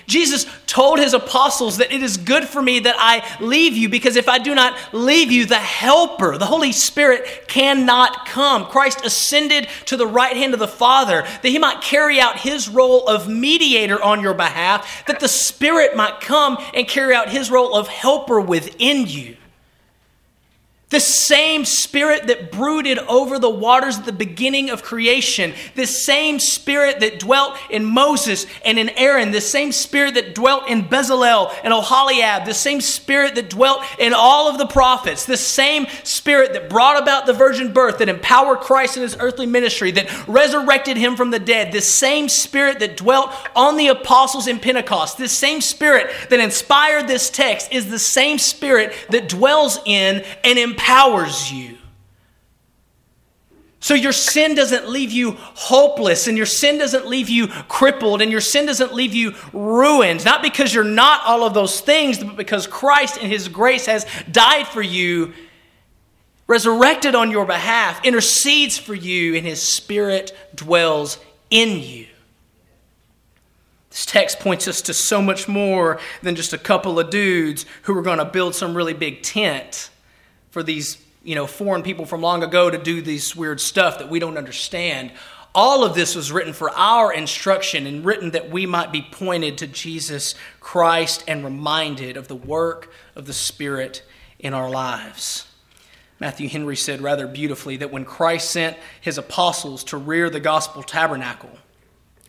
Jesus 0.07 0.45
told 0.65 0.99
his 0.99 1.13
apostles 1.13 1.77
that 1.77 1.93
it 1.93 2.01
is 2.01 2.17
good 2.17 2.45
for 2.45 2.61
me 2.61 2.79
that 2.79 2.95
I 2.97 3.23
leave 3.39 3.77
you 3.77 3.87
because 3.87 4.15
if 4.15 4.27
I 4.27 4.37
do 4.37 4.55
not 4.55 4.77
leave 4.91 5.31
you, 5.31 5.45
the 5.45 5.55
Helper, 5.55 6.37
the 6.37 6.45
Holy 6.45 6.71
Spirit, 6.71 7.47
cannot 7.47 8.25
come. 8.25 8.65
Christ 8.65 9.05
ascended 9.05 9.69
to 9.85 9.95
the 9.95 10.07
right 10.07 10.35
hand 10.35 10.53
of 10.53 10.59
the 10.59 10.67
Father 10.67 11.21
that 11.21 11.49
he 11.49 11.59
might 11.59 11.81
carry 11.81 12.19
out 12.19 12.39
his 12.39 12.67
role 12.67 13.07
of 13.07 13.29
mediator 13.29 14.01
on 14.01 14.21
your 14.21 14.33
behalf, 14.33 15.05
that 15.05 15.19
the 15.19 15.27
Spirit 15.27 15.95
might 15.95 16.19
come 16.19 16.57
and 16.73 16.87
carry 16.87 17.15
out 17.15 17.29
his 17.29 17.51
role 17.51 17.75
of 17.75 17.87
helper 17.87 18.41
within 18.41 19.05
you. 19.07 19.37
The 20.93 20.99
same 20.99 21.65
spirit 21.65 22.27
that 22.27 22.51
brooded 22.51 22.99
over 22.99 23.39
the 23.39 23.49
waters 23.49 23.97
at 23.97 24.05
the 24.05 24.11
beginning 24.11 24.69
of 24.69 24.83
creation, 24.83 25.55
this 25.73 26.05
same 26.05 26.37
spirit 26.37 26.99
that 26.99 27.17
dwelt 27.17 27.57
in 27.71 27.83
Moses 27.83 28.45
and 28.63 28.77
in 28.77 28.89
Aaron, 28.89 29.31
the 29.31 29.41
same 29.41 29.71
spirit 29.71 30.13
that 30.13 30.35
dwelt 30.35 30.69
in 30.69 30.83
Bezalel 30.83 31.51
and 31.63 31.73
Oholiab, 31.73 32.45
the 32.45 32.53
same 32.53 32.79
spirit 32.79 33.33
that 33.33 33.49
dwelt 33.49 33.81
in 33.97 34.13
all 34.13 34.47
of 34.47 34.59
the 34.59 34.67
prophets, 34.67 35.25
the 35.25 35.35
same 35.35 35.87
spirit 36.03 36.53
that 36.53 36.69
brought 36.69 37.01
about 37.01 37.25
the 37.25 37.33
virgin 37.33 37.73
birth, 37.73 37.97
that 37.97 38.07
empowered 38.07 38.59
Christ 38.59 38.95
in 38.95 39.01
his 39.01 39.17
earthly 39.19 39.47
ministry, 39.47 39.89
that 39.89 40.27
resurrected 40.27 40.95
him 40.95 41.15
from 41.15 41.31
the 41.31 41.39
dead, 41.39 41.71
this 41.71 41.91
same 41.91 42.29
spirit 42.29 42.77
that 42.77 42.97
dwelt 42.97 43.33
on 43.55 43.77
the 43.77 43.87
apostles 43.87 44.47
in 44.47 44.59
Pentecost, 44.59 45.17
this 45.17 45.35
same 45.35 45.59
spirit 45.59 46.13
that 46.29 46.39
inspired 46.39 47.07
this 47.07 47.31
text 47.31 47.71
is 47.71 47.89
the 47.89 47.97
same 47.97 48.37
spirit 48.37 48.93
that 49.09 49.27
dwells 49.27 49.79
in 49.87 50.23
and 50.43 50.59
empowers 50.59 50.82
empowers 50.83 51.51
you. 51.51 51.77
So 53.79 53.93
your 53.93 54.13
sin 54.13 54.55
doesn't 54.55 54.87
leave 54.87 55.11
you 55.11 55.31
hopeless, 55.37 56.27
and 56.27 56.37
your 56.37 56.45
sin 56.45 56.77
doesn't 56.77 57.05
leave 57.05 57.27
you 57.27 57.47
crippled, 57.47 58.21
and 58.21 58.31
your 58.31 58.39
sin 58.39 58.65
doesn't 58.65 58.93
leave 58.93 59.13
you 59.13 59.33
ruined. 59.51 60.23
Not 60.23 60.41
because 60.41 60.73
you're 60.73 60.85
not 60.85 61.21
all 61.25 61.43
of 61.43 61.53
those 61.53 61.81
things, 61.81 62.23
but 62.23 62.37
because 62.37 62.65
Christ 62.65 63.17
in 63.17 63.29
His 63.29 63.49
grace 63.49 63.85
has 63.87 64.05
died 64.31 64.67
for 64.67 64.81
you, 64.81 65.33
resurrected 66.47 67.13
on 67.13 67.29
your 67.29 67.45
behalf, 67.45 68.03
intercedes 68.05 68.77
for 68.77 68.93
you, 68.93 69.35
and 69.35 69.45
His 69.45 69.61
Spirit 69.61 70.31
dwells 70.55 71.19
in 71.49 71.77
you. 71.81 72.07
This 73.89 74.05
text 74.05 74.39
points 74.39 74.65
us 74.69 74.81
to 74.83 74.93
so 74.93 75.21
much 75.21 75.49
more 75.49 75.99
than 76.21 76.35
just 76.35 76.53
a 76.53 76.57
couple 76.57 76.99
of 76.99 77.09
dudes 77.09 77.65
who 77.83 77.97
are 77.97 78.01
going 78.01 78.19
to 78.19 78.25
build 78.25 78.55
some 78.55 78.75
really 78.75 78.93
big 78.93 79.23
tent 79.23 79.89
for 80.53 80.61
these 80.61 81.03
you 81.23 81.33
know 81.33 81.47
foreign 81.47 81.81
people 81.81 82.05
from 82.05 82.21
long 82.21 82.43
ago 82.43 82.69
to 82.69 82.77
do 82.77 83.01
this 83.01 83.35
weird 83.35 83.59
stuff 83.59 83.97
that 83.97 84.07
we 84.07 84.19
don't 84.19 84.37
understand 84.37 85.11
all 85.55 85.83
of 85.83 85.95
this 85.95 86.15
was 86.15 86.31
written 86.31 86.53
for 86.53 86.69
our 86.71 87.11
instruction 87.11 87.87
and 87.87 88.05
written 88.05 88.31
that 88.31 88.51
we 88.51 88.67
might 88.67 88.91
be 88.91 89.01
pointed 89.01 89.57
to 89.57 89.67
Jesus 89.67 90.35
Christ 90.59 91.23
and 91.27 91.43
reminded 91.43 92.17
of 92.17 92.27
the 92.27 92.35
work 92.35 92.91
of 93.15 93.25
the 93.25 93.33
Spirit 93.33 94.03
in 94.39 94.53
our 94.53 94.69
lives. 94.69 95.47
Matthew 96.19 96.49
Henry 96.49 96.75
said 96.75 97.01
rather 97.01 97.27
beautifully 97.27 97.77
that 97.77 97.91
when 97.91 98.05
Christ 98.05 98.49
sent 98.49 98.77
his 98.99 99.19
apostles 99.19 99.83
to 99.85 99.97
rear 99.97 100.29
the 100.29 100.39
gospel 100.39 100.81
tabernacle, 100.81 101.51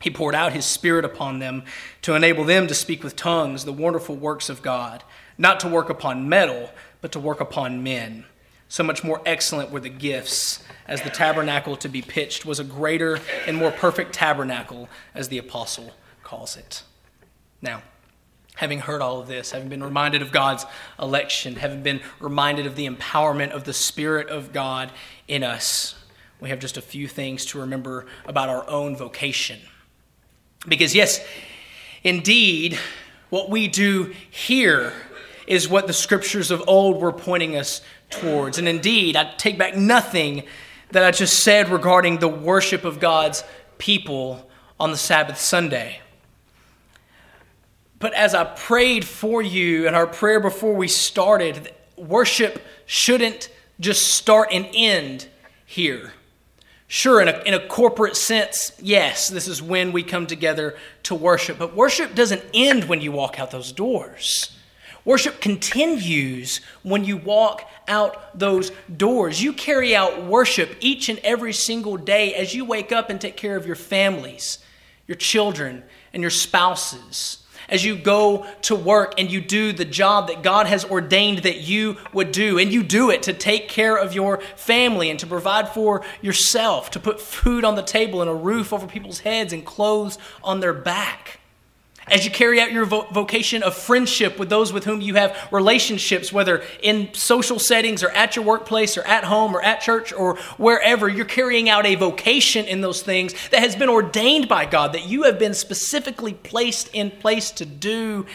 he 0.02 0.10
poured 0.10 0.34
out 0.34 0.52
his 0.52 0.66
Spirit 0.66 1.06
upon 1.06 1.38
them 1.38 1.62
to 2.02 2.14
enable 2.14 2.44
them 2.44 2.66
to 2.66 2.74
speak 2.74 3.02
with 3.02 3.16
tongues 3.16 3.64
the 3.64 3.72
wonderful 3.72 4.16
works 4.16 4.50
of 4.50 4.60
God, 4.60 5.02
not 5.38 5.60
to 5.60 5.68
work 5.68 5.88
upon 5.88 6.28
metal, 6.28 6.70
but 7.04 7.12
to 7.12 7.20
work 7.20 7.38
upon 7.38 7.82
men. 7.82 8.24
So 8.66 8.82
much 8.82 9.04
more 9.04 9.20
excellent 9.26 9.70
were 9.70 9.78
the 9.78 9.90
gifts, 9.90 10.64
as 10.88 11.02
the 11.02 11.10
tabernacle 11.10 11.76
to 11.76 11.88
be 11.90 12.00
pitched 12.00 12.46
was 12.46 12.58
a 12.58 12.64
greater 12.64 13.20
and 13.46 13.58
more 13.58 13.70
perfect 13.70 14.14
tabernacle, 14.14 14.88
as 15.14 15.28
the 15.28 15.36
apostle 15.36 15.92
calls 16.22 16.56
it. 16.56 16.82
Now, 17.60 17.82
having 18.54 18.78
heard 18.78 19.02
all 19.02 19.20
of 19.20 19.28
this, 19.28 19.50
having 19.50 19.68
been 19.68 19.82
reminded 19.82 20.22
of 20.22 20.32
God's 20.32 20.64
election, 20.98 21.56
having 21.56 21.82
been 21.82 22.00
reminded 22.20 22.64
of 22.64 22.74
the 22.74 22.88
empowerment 22.88 23.50
of 23.50 23.64
the 23.64 23.74
Spirit 23.74 24.30
of 24.30 24.54
God 24.54 24.90
in 25.28 25.42
us, 25.42 25.96
we 26.40 26.48
have 26.48 26.58
just 26.58 26.78
a 26.78 26.82
few 26.82 27.06
things 27.06 27.44
to 27.44 27.60
remember 27.60 28.06
about 28.24 28.48
our 28.48 28.66
own 28.66 28.96
vocation. 28.96 29.60
Because, 30.66 30.94
yes, 30.94 31.22
indeed, 32.02 32.78
what 33.28 33.50
we 33.50 33.68
do 33.68 34.14
here 34.30 34.94
is 35.46 35.68
what 35.68 35.86
the 35.86 35.92
scriptures 35.92 36.50
of 36.50 36.62
old 36.66 37.00
were 37.00 37.12
pointing 37.12 37.56
us 37.56 37.80
towards. 38.10 38.58
And 38.58 38.68
indeed, 38.68 39.16
I 39.16 39.32
take 39.36 39.58
back 39.58 39.76
nothing 39.76 40.44
that 40.90 41.04
I 41.04 41.10
just 41.10 41.42
said 41.42 41.68
regarding 41.68 42.18
the 42.18 42.28
worship 42.28 42.84
of 42.84 43.00
God's 43.00 43.44
people 43.78 44.48
on 44.78 44.90
the 44.90 44.96
Sabbath 44.96 45.38
Sunday. 45.38 46.00
But 47.98 48.12
as 48.14 48.34
I 48.34 48.44
prayed 48.44 49.04
for 49.04 49.40
you 49.40 49.88
in 49.88 49.94
our 49.94 50.06
prayer 50.06 50.40
before 50.40 50.74
we 50.74 50.88
started, 50.88 51.72
worship 51.96 52.62
shouldn't 52.86 53.48
just 53.80 54.14
start 54.14 54.48
and 54.52 54.68
end 54.74 55.26
here. 55.64 56.12
Sure, 56.86 57.20
in 57.20 57.28
a, 57.28 57.42
in 57.44 57.54
a 57.54 57.66
corporate 57.66 58.16
sense, 58.16 58.72
yes, 58.80 59.28
this 59.28 59.48
is 59.48 59.62
when 59.62 59.90
we 59.90 60.02
come 60.02 60.26
together 60.26 60.76
to 61.04 61.14
worship. 61.14 61.58
But 61.58 61.74
worship 61.74 62.14
doesn't 62.14 62.44
end 62.52 62.84
when 62.84 63.00
you 63.00 63.10
walk 63.10 63.40
out 63.40 63.50
those 63.50 63.72
doors. 63.72 64.56
Worship 65.04 65.40
continues 65.40 66.60
when 66.82 67.04
you 67.04 67.18
walk 67.18 67.68
out 67.86 68.38
those 68.38 68.70
doors. 68.96 69.42
You 69.42 69.52
carry 69.52 69.94
out 69.94 70.24
worship 70.24 70.76
each 70.80 71.10
and 71.10 71.18
every 71.18 71.52
single 71.52 71.98
day 71.98 72.34
as 72.34 72.54
you 72.54 72.64
wake 72.64 72.90
up 72.90 73.10
and 73.10 73.20
take 73.20 73.36
care 73.36 73.56
of 73.56 73.66
your 73.66 73.76
families, 73.76 74.60
your 75.06 75.16
children, 75.16 75.82
and 76.14 76.22
your 76.22 76.30
spouses. 76.30 77.38
As 77.68 77.84
you 77.84 77.96
go 77.96 78.46
to 78.62 78.74
work 78.74 79.14
and 79.18 79.30
you 79.30 79.40
do 79.40 79.72
the 79.72 79.86
job 79.86 80.28
that 80.28 80.42
God 80.42 80.66
has 80.66 80.84
ordained 80.84 81.38
that 81.40 81.60
you 81.60 81.96
would 82.12 82.30
do, 82.32 82.58
and 82.58 82.72
you 82.72 82.82
do 82.82 83.10
it 83.10 83.22
to 83.24 83.32
take 83.32 83.68
care 83.68 83.96
of 83.96 84.14
your 84.14 84.40
family 84.56 85.10
and 85.10 85.18
to 85.20 85.26
provide 85.26 85.68
for 85.70 86.02
yourself, 86.20 86.90
to 86.90 87.00
put 87.00 87.20
food 87.20 87.64
on 87.64 87.74
the 87.74 87.82
table 87.82 88.20
and 88.20 88.30
a 88.30 88.34
roof 88.34 88.72
over 88.72 88.86
people's 88.86 89.20
heads 89.20 89.52
and 89.52 89.64
clothes 89.64 90.18
on 90.42 90.60
their 90.60 90.74
back 90.74 91.40
as 92.06 92.24
you 92.24 92.30
carry 92.30 92.60
out 92.60 92.72
your 92.72 92.84
vo- 92.84 93.06
vocation 93.12 93.62
of 93.62 93.74
friendship 93.74 94.38
with 94.38 94.50
those 94.50 94.72
with 94.72 94.84
whom 94.84 95.00
you 95.00 95.14
have 95.14 95.48
relationships, 95.50 96.32
whether 96.32 96.62
in 96.82 97.12
social 97.14 97.58
settings 97.58 98.02
or 98.02 98.10
at 98.10 98.36
your 98.36 98.44
workplace 98.44 98.98
or 98.98 99.02
at 99.02 99.24
home 99.24 99.54
or 99.54 99.62
at 99.62 99.80
church 99.80 100.12
or 100.12 100.36
wherever, 100.56 101.08
you're 101.08 101.24
carrying 101.24 101.68
out 101.68 101.86
a 101.86 101.94
vocation 101.94 102.66
in 102.66 102.80
those 102.80 103.02
things 103.02 103.32
that 103.50 103.60
has 103.60 103.74
been 103.74 103.88
ordained 103.88 104.48
by 104.48 104.66
God, 104.66 104.92
that 104.92 105.08
you 105.08 105.22
have 105.22 105.38
been 105.38 105.54
specifically 105.54 106.34
placed 106.34 106.88
in 106.92 107.10
place 107.10 107.50
to 107.52 107.64
do 107.64 108.26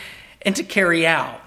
and 0.42 0.56
to 0.56 0.64
carry 0.64 1.06
out. 1.06 1.42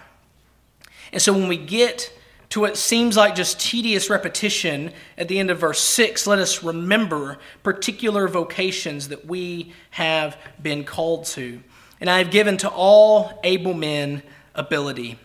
And 1.12 1.20
so 1.20 1.32
when 1.32 1.48
we 1.48 1.56
get 1.56 2.12
to 2.50 2.61
what 2.61 2.76
seems 2.76 3.16
like 3.16 3.35
just 3.35 3.58
tedious 3.58 4.11
repetition 4.11 4.92
at 5.16 5.26
the 5.26 5.38
end 5.38 5.50
of 5.50 5.58
verse 5.58 5.80
6, 5.80 6.26
let 6.26 6.38
us 6.38 6.62
remember 6.62 7.38
particular 7.62 8.28
vocations 8.28 9.08
that 9.08 9.24
we 9.26 9.72
have 9.90 10.37
been 10.62 10.85
called 10.85 11.24
to 11.24 11.62
and 12.02 12.10
I 12.10 12.18
have 12.18 12.32
given 12.32 12.56
to 12.58 12.68
all 12.68 13.38
able 13.44 13.74
men 13.74 14.24
ability. 14.56 15.20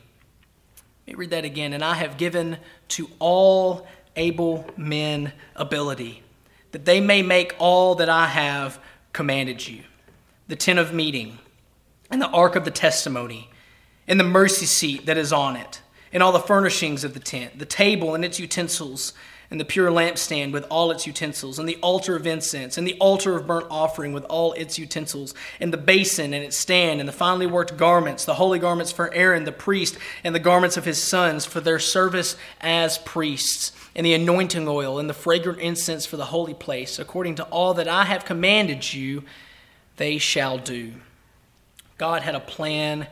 Let 1.07 1.07
me 1.07 1.13
read 1.15 1.31
that 1.31 1.43
again. 1.43 1.73
And 1.73 1.83
I 1.83 1.95
have 1.95 2.17
given 2.17 2.57
to 2.89 3.09
all 3.17 3.87
able 4.15 4.63
men 4.77 5.33
ability, 5.55 6.21
that 6.73 6.85
they 6.85 7.01
may 7.01 7.23
make 7.23 7.55
all 7.57 7.95
that 7.95 8.09
I 8.09 8.27
have 8.27 8.79
commanded 9.11 9.67
you 9.67 9.85
the 10.47 10.55
tent 10.55 10.77
of 10.77 10.93
meeting, 10.93 11.39
and 12.11 12.21
the 12.21 12.29
ark 12.29 12.55
of 12.55 12.63
the 12.63 12.71
testimony, 12.71 13.49
and 14.07 14.19
the 14.19 14.23
mercy 14.23 14.67
seat 14.67 15.07
that 15.07 15.17
is 15.17 15.33
on 15.33 15.55
it, 15.55 15.81
and 16.13 16.21
all 16.21 16.31
the 16.31 16.39
furnishings 16.39 17.03
of 17.03 17.15
the 17.15 17.19
tent, 17.19 17.57
the 17.57 17.65
table 17.65 18.13
and 18.13 18.23
its 18.23 18.39
utensils, 18.39 19.13
and 19.49 19.60
the 19.60 19.65
pure 19.65 19.89
lampstand 19.89 20.51
with 20.51 20.65
all 20.69 20.91
its 20.91 21.07
utensils, 21.07 21.57
and 21.57 21.67
the 21.67 21.77
altar 21.77 22.15
of 22.15 22.27
incense, 22.27 22.77
and 22.77 22.86
the 22.86 22.97
altar 22.99 23.36
of 23.36 23.47
burnt 23.47 23.67
offering 23.69 24.12
with 24.12 24.25
all 24.25 24.53
its 24.53 24.77
utensils, 24.77 25.33
and 25.60 25.71
the 25.71 25.77
basin 25.77 26.33
and 26.33 26.43
its 26.43 26.57
stand, 26.57 26.99
and 26.99 27.07
the 27.07 27.13
finely 27.13 27.47
worked 27.47 27.77
garments, 27.77 28.25
the 28.25 28.36
holy 28.36 28.60
garments 28.60 28.91
for 28.91 29.13
Aaron 29.13 29.45
the 29.45 29.51
priest, 29.51 29.97
and 30.23 30.36
the 30.36 30.39
garments 30.39 30.75
of 30.75 30.86
his 30.86 31.01
sons 31.01 31.45
for 31.45 31.62
their 31.62 31.79
service 31.79 32.36
as 32.60 32.97
priests, 32.99 33.71
and 33.95 34.05
the 34.05 34.13
anointing 34.13 34.67
oil, 34.67 34.99
and 34.99 35.10
the 35.10 35.13
fragrant 35.13 35.60
incense 35.60 36.05
for 36.05 36.17
the 36.17 36.25
holy 36.25 36.53
place, 36.53 36.99
according 36.99 37.36
to 37.36 37.43
all 37.45 37.73
that 37.73 37.88
I 37.88 38.05
have 38.05 38.25
commanded 38.25 38.93
you, 38.93 39.23
they 39.95 40.17
shall 40.17 40.57
do. 40.57 40.93
God 41.97 42.21
had 42.21 42.36
a 42.36 42.39
plan 42.39 43.07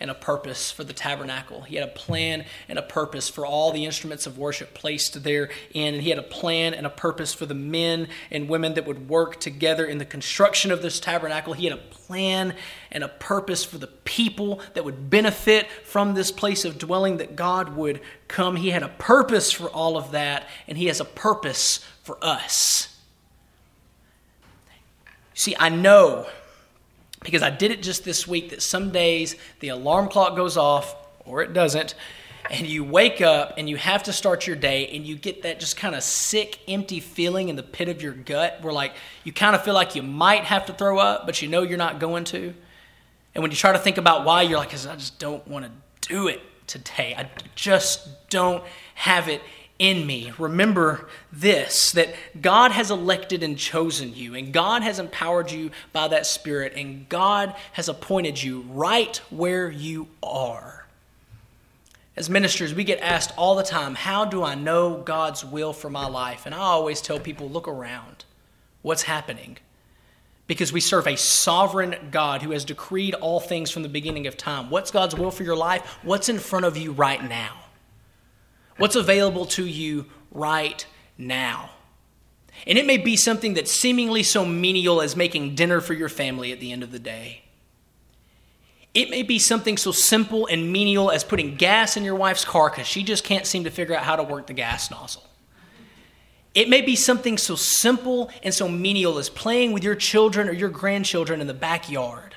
and 0.00 0.10
a 0.10 0.14
purpose 0.14 0.70
for 0.70 0.82
the 0.82 0.92
tabernacle. 0.92 1.60
He 1.62 1.76
had 1.76 1.86
a 1.86 1.92
plan 1.92 2.46
and 2.68 2.78
a 2.78 2.82
purpose 2.82 3.28
for 3.28 3.44
all 3.44 3.70
the 3.70 3.84
instruments 3.84 4.26
of 4.26 4.38
worship 4.38 4.72
placed 4.72 5.22
therein. 5.22 5.50
And 5.74 6.02
he 6.02 6.08
had 6.08 6.18
a 6.18 6.22
plan 6.22 6.72
and 6.72 6.86
a 6.86 6.90
purpose 6.90 7.34
for 7.34 7.44
the 7.46 7.54
men 7.54 8.08
and 8.30 8.48
women 8.48 8.74
that 8.74 8.86
would 8.86 9.08
work 9.08 9.38
together 9.38 9.84
in 9.84 9.98
the 9.98 10.04
construction 10.04 10.72
of 10.72 10.80
this 10.80 10.98
tabernacle. 10.98 11.52
He 11.52 11.66
had 11.66 11.74
a 11.74 11.82
plan 11.82 12.54
and 12.90 13.04
a 13.04 13.08
purpose 13.08 13.64
for 13.64 13.78
the 13.78 13.86
people 13.86 14.60
that 14.74 14.84
would 14.84 15.10
benefit 15.10 15.68
from 15.84 16.14
this 16.14 16.32
place 16.32 16.64
of 16.64 16.78
dwelling, 16.78 17.18
that 17.18 17.36
God 17.36 17.76
would 17.76 18.00
come. 18.26 18.56
He 18.56 18.70
had 18.70 18.82
a 18.82 18.88
purpose 18.88 19.52
for 19.52 19.68
all 19.68 19.96
of 19.96 20.12
that, 20.12 20.48
and 20.66 20.78
he 20.78 20.86
has 20.86 21.00
a 21.00 21.04
purpose 21.04 21.84
for 22.02 22.16
us. 22.22 22.96
See, 25.34 25.54
I 25.58 25.68
know 25.68 26.26
because 27.20 27.42
I 27.42 27.50
did 27.50 27.70
it 27.70 27.82
just 27.82 28.04
this 28.04 28.26
week 28.26 28.50
that 28.50 28.62
some 28.62 28.90
days 28.90 29.36
the 29.60 29.68
alarm 29.68 30.08
clock 30.08 30.36
goes 30.36 30.56
off 30.56 30.94
or 31.24 31.42
it 31.42 31.52
doesn't, 31.52 31.94
and 32.50 32.66
you 32.66 32.82
wake 32.82 33.20
up 33.20 33.54
and 33.58 33.68
you 33.68 33.76
have 33.76 34.02
to 34.04 34.12
start 34.12 34.46
your 34.46 34.56
day 34.56 34.88
and 34.88 35.06
you 35.06 35.14
get 35.14 35.42
that 35.42 35.60
just 35.60 35.76
kind 35.76 35.94
of 35.94 36.02
sick, 36.02 36.58
empty 36.66 36.98
feeling 36.98 37.48
in 37.48 37.56
the 37.56 37.62
pit 37.62 37.88
of 37.88 38.02
your 38.02 38.12
gut 38.12 38.58
where 38.62 38.72
like 38.72 38.94
you 39.22 39.32
kind 39.32 39.54
of 39.54 39.62
feel 39.62 39.74
like 39.74 39.94
you 39.94 40.02
might 40.02 40.44
have 40.44 40.66
to 40.66 40.72
throw 40.72 40.98
up, 40.98 41.26
but 41.26 41.40
you 41.42 41.48
know 41.48 41.62
you're 41.62 41.78
not 41.78 42.00
going 42.00 42.24
to. 42.24 42.54
And 43.34 43.42
when 43.42 43.50
you 43.50 43.56
try 43.56 43.72
to 43.72 43.78
think 43.78 43.98
about 43.98 44.24
why, 44.24 44.42
you're 44.42 44.58
like, 44.58 44.68
because 44.68 44.86
I 44.86 44.96
just 44.96 45.18
don't 45.18 45.46
want 45.46 45.64
to 45.64 46.08
do 46.08 46.26
it 46.26 46.40
today. 46.66 47.14
I 47.16 47.28
just 47.54 48.28
don't 48.28 48.64
have 48.94 49.28
it 49.28 49.42
in 49.80 50.06
me, 50.06 50.30
remember 50.38 51.08
this 51.32 51.92
that 51.92 52.14
God 52.40 52.70
has 52.70 52.90
elected 52.90 53.42
and 53.42 53.58
chosen 53.58 54.14
you, 54.14 54.34
and 54.34 54.52
God 54.52 54.82
has 54.82 54.98
empowered 54.98 55.50
you 55.50 55.70
by 55.92 56.06
that 56.08 56.26
Spirit, 56.26 56.74
and 56.76 57.08
God 57.08 57.56
has 57.72 57.88
appointed 57.88 58.40
you 58.40 58.60
right 58.68 59.16
where 59.30 59.70
you 59.70 60.08
are. 60.22 60.86
As 62.14 62.28
ministers, 62.28 62.74
we 62.74 62.84
get 62.84 63.00
asked 63.00 63.32
all 63.38 63.56
the 63.56 63.62
time, 63.62 63.94
How 63.94 64.26
do 64.26 64.44
I 64.44 64.54
know 64.54 64.98
God's 64.98 65.44
will 65.46 65.72
for 65.72 65.88
my 65.88 66.06
life? 66.06 66.44
And 66.44 66.54
I 66.54 66.58
always 66.58 67.00
tell 67.00 67.18
people, 67.18 67.48
Look 67.48 67.66
around. 67.66 68.26
What's 68.82 69.04
happening? 69.04 69.56
Because 70.46 70.74
we 70.74 70.80
serve 70.80 71.06
a 71.06 71.16
sovereign 71.16 72.08
God 72.10 72.42
who 72.42 72.50
has 72.50 72.66
decreed 72.66 73.14
all 73.14 73.40
things 73.40 73.70
from 73.70 73.82
the 73.82 73.88
beginning 73.88 74.26
of 74.26 74.36
time. 74.36 74.68
What's 74.68 74.90
God's 74.90 75.14
will 75.14 75.30
for 75.30 75.44
your 75.44 75.56
life? 75.56 75.98
What's 76.02 76.28
in 76.28 76.38
front 76.38 76.66
of 76.66 76.76
you 76.76 76.92
right 76.92 77.26
now? 77.26 77.69
What's 78.80 78.96
available 78.96 79.44
to 79.44 79.66
you 79.66 80.06
right 80.32 80.86
now? 81.18 81.68
And 82.66 82.78
it 82.78 82.86
may 82.86 82.96
be 82.96 83.14
something 83.14 83.52
that's 83.52 83.70
seemingly 83.70 84.22
so 84.22 84.46
menial 84.46 85.02
as 85.02 85.14
making 85.14 85.54
dinner 85.54 85.82
for 85.82 85.92
your 85.92 86.08
family 86.08 86.50
at 86.50 86.60
the 86.60 86.72
end 86.72 86.82
of 86.82 86.90
the 86.90 86.98
day. 86.98 87.42
It 88.94 89.10
may 89.10 89.22
be 89.22 89.38
something 89.38 89.76
so 89.76 89.92
simple 89.92 90.46
and 90.46 90.72
menial 90.72 91.10
as 91.10 91.24
putting 91.24 91.56
gas 91.56 91.98
in 91.98 92.04
your 92.04 92.14
wife's 92.14 92.46
car 92.46 92.70
because 92.70 92.86
she 92.86 93.02
just 93.02 93.22
can't 93.22 93.44
seem 93.44 93.64
to 93.64 93.70
figure 93.70 93.94
out 93.94 94.04
how 94.04 94.16
to 94.16 94.22
work 94.22 94.46
the 94.46 94.54
gas 94.54 94.90
nozzle. 94.90 95.24
It 96.54 96.70
may 96.70 96.80
be 96.80 96.96
something 96.96 97.36
so 97.36 97.56
simple 97.56 98.30
and 98.42 98.54
so 98.54 98.66
menial 98.66 99.18
as 99.18 99.28
playing 99.28 99.72
with 99.72 99.84
your 99.84 99.94
children 99.94 100.48
or 100.48 100.52
your 100.52 100.70
grandchildren 100.70 101.42
in 101.42 101.46
the 101.46 101.52
backyard. 101.52 102.36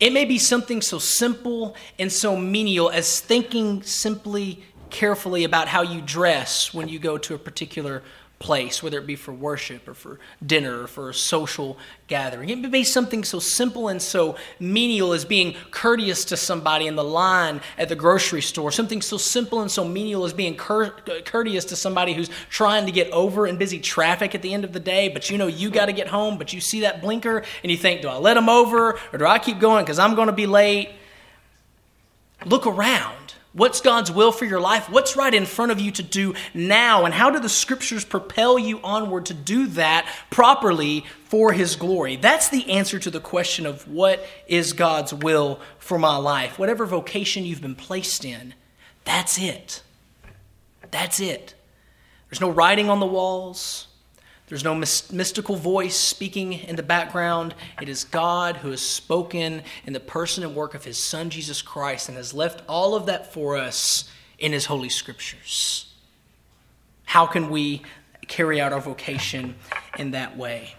It 0.00 0.12
may 0.12 0.24
be 0.24 0.38
something 0.38 0.82
so 0.82 0.98
simple 0.98 1.76
and 1.96 2.10
so 2.10 2.36
menial 2.36 2.90
as 2.90 3.20
thinking 3.20 3.84
simply 3.84 4.64
carefully 4.90 5.44
about 5.44 5.68
how 5.68 5.82
you 5.82 6.00
dress 6.00 6.72
when 6.72 6.88
you 6.88 6.98
go 6.98 7.18
to 7.18 7.34
a 7.34 7.38
particular 7.38 8.02
place, 8.38 8.82
whether 8.82 8.98
it 8.98 9.06
be 9.06 9.16
for 9.16 9.32
worship 9.32 9.88
or 9.88 9.94
for 9.94 10.20
dinner 10.44 10.82
or 10.82 10.86
for 10.86 11.08
a 11.08 11.14
social 11.14 11.78
gathering. 12.06 12.50
It 12.50 12.58
may 12.58 12.68
be 12.68 12.84
something 12.84 13.24
so 13.24 13.38
simple 13.38 13.88
and 13.88 14.00
so 14.00 14.36
menial 14.60 15.14
as 15.14 15.24
being 15.24 15.54
courteous 15.70 16.24
to 16.26 16.36
somebody 16.36 16.86
in 16.86 16.96
the 16.96 17.04
line 17.04 17.62
at 17.78 17.88
the 17.88 17.96
grocery 17.96 18.42
store. 18.42 18.70
Something 18.70 19.00
so 19.00 19.16
simple 19.16 19.62
and 19.62 19.70
so 19.70 19.84
menial 19.84 20.24
as 20.24 20.34
being 20.34 20.54
cur- 20.54 20.90
courteous 21.24 21.64
to 21.66 21.76
somebody 21.76 22.12
who's 22.12 22.28
trying 22.50 22.84
to 22.84 22.92
get 22.92 23.10
over 23.10 23.46
in 23.46 23.56
busy 23.56 23.80
traffic 23.80 24.34
at 24.34 24.42
the 24.42 24.52
end 24.52 24.64
of 24.64 24.72
the 24.74 24.80
day, 24.80 25.08
but 25.08 25.30
you 25.30 25.38
know 25.38 25.46
you 25.46 25.70
got 25.70 25.86
to 25.86 25.92
get 25.92 26.08
home, 26.08 26.36
but 26.36 26.52
you 26.52 26.60
see 26.60 26.80
that 26.80 27.00
blinker 27.00 27.42
and 27.62 27.72
you 27.72 27.78
think, 27.78 28.02
do 28.02 28.08
I 28.08 28.16
let 28.18 28.34
them 28.34 28.50
over 28.50 28.98
or 29.12 29.18
do 29.18 29.24
I 29.24 29.38
keep 29.38 29.58
going 29.60 29.84
because 29.84 29.98
I'm 29.98 30.14
going 30.14 30.28
to 30.28 30.32
be 30.32 30.46
late? 30.46 30.90
Look 32.44 32.66
around. 32.66 33.25
What's 33.56 33.80
God's 33.80 34.10
will 34.12 34.32
for 34.32 34.44
your 34.44 34.60
life? 34.60 34.90
What's 34.90 35.16
right 35.16 35.32
in 35.32 35.46
front 35.46 35.72
of 35.72 35.80
you 35.80 35.90
to 35.92 36.02
do 36.02 36.34
now? 36.52 37.06
And 37.06 37.14
how 37.14 37.30
do 37.30 37.40
the 37.40 37.48
scriptures 37.48 38.04
propel 38.04 38.58
you 38.58 38.80
onward 38.84 39.24
to 39.26 39.34
do 39.34 39.66
that 39.68 40.06
properly 40.28 41.06
for 41.24 41.54
His 41.54 41.74
glory? 41.74 42.16
That's 42.16 42.50
the 42.50 42.70
answer 42.70 42.98
to 42.98 43.10
the 43.10 43.18
question 43.18 43.64
of 43.64 43.88
what 43.88 44.22
is 44.46 44.74
God's 44.74 45.14
will 45.14 45.58
for 45.78 45.98
my 45.98 46.18
life. 46.18 46.58
Whatever 46.58 46.84
vocation 46.84 47.44
you've 47.44 47.62
been 47.62 47.74
placed 47.74 48.26
in, 48.26 48.52
that's 49.06 49.38
it. 49.38 49.82
That's 50.90 51.18
it. 51.18 51.54
There's 52.28 52.42
no 52.42 52.50
writing 52.50 52.90
on 52.90 53.00
the 53.00 53.06
walls. 53.06 53.88
There's 54.48 54.62
no 54.62 54.76
mystical 54.76 55.56
voice 55.56 55.96
speaking 55.96 56.52
in 56.52 56.76
the 56.76 56.82
background. 56.82 57.54
It 57.82 57.88
is 57.88 58.04
God 58.04 58.58
who 58.58 58.70
has 58.70 58.80
spoken 58.80 59.62
in 59.84 59.92
the 59.92 60.00
person 60.00 60.44
and 60.44 60.54
work 60.54 60.74
of 60.74 60.84
his 60.84 61.02
Son, 61.02 61.30
Jesus 61.30 61.62
Christ, 61.62 62.08
and 62.08 62.16
has 62.16 62.32
left 62.32 62.62
all 62.68 62.94
of 62.94 63.06
that 63.06 63.32
for 63.32 63.56
us 63.56 64.08
in 64.38 64.52
his 64.52 64.66
Holy 64.66 64.88
Scriptures. 64.88 65.92
How 67.06 67.26
can 67.26 67.50
we 67.50 67.82
carry 68.28 68.60
out 68.60 68.72
our 68.72 68.80
vocation 68.80 69.56
in 69.98 70.12
that 70.12 70.36
way? 70.36 70.74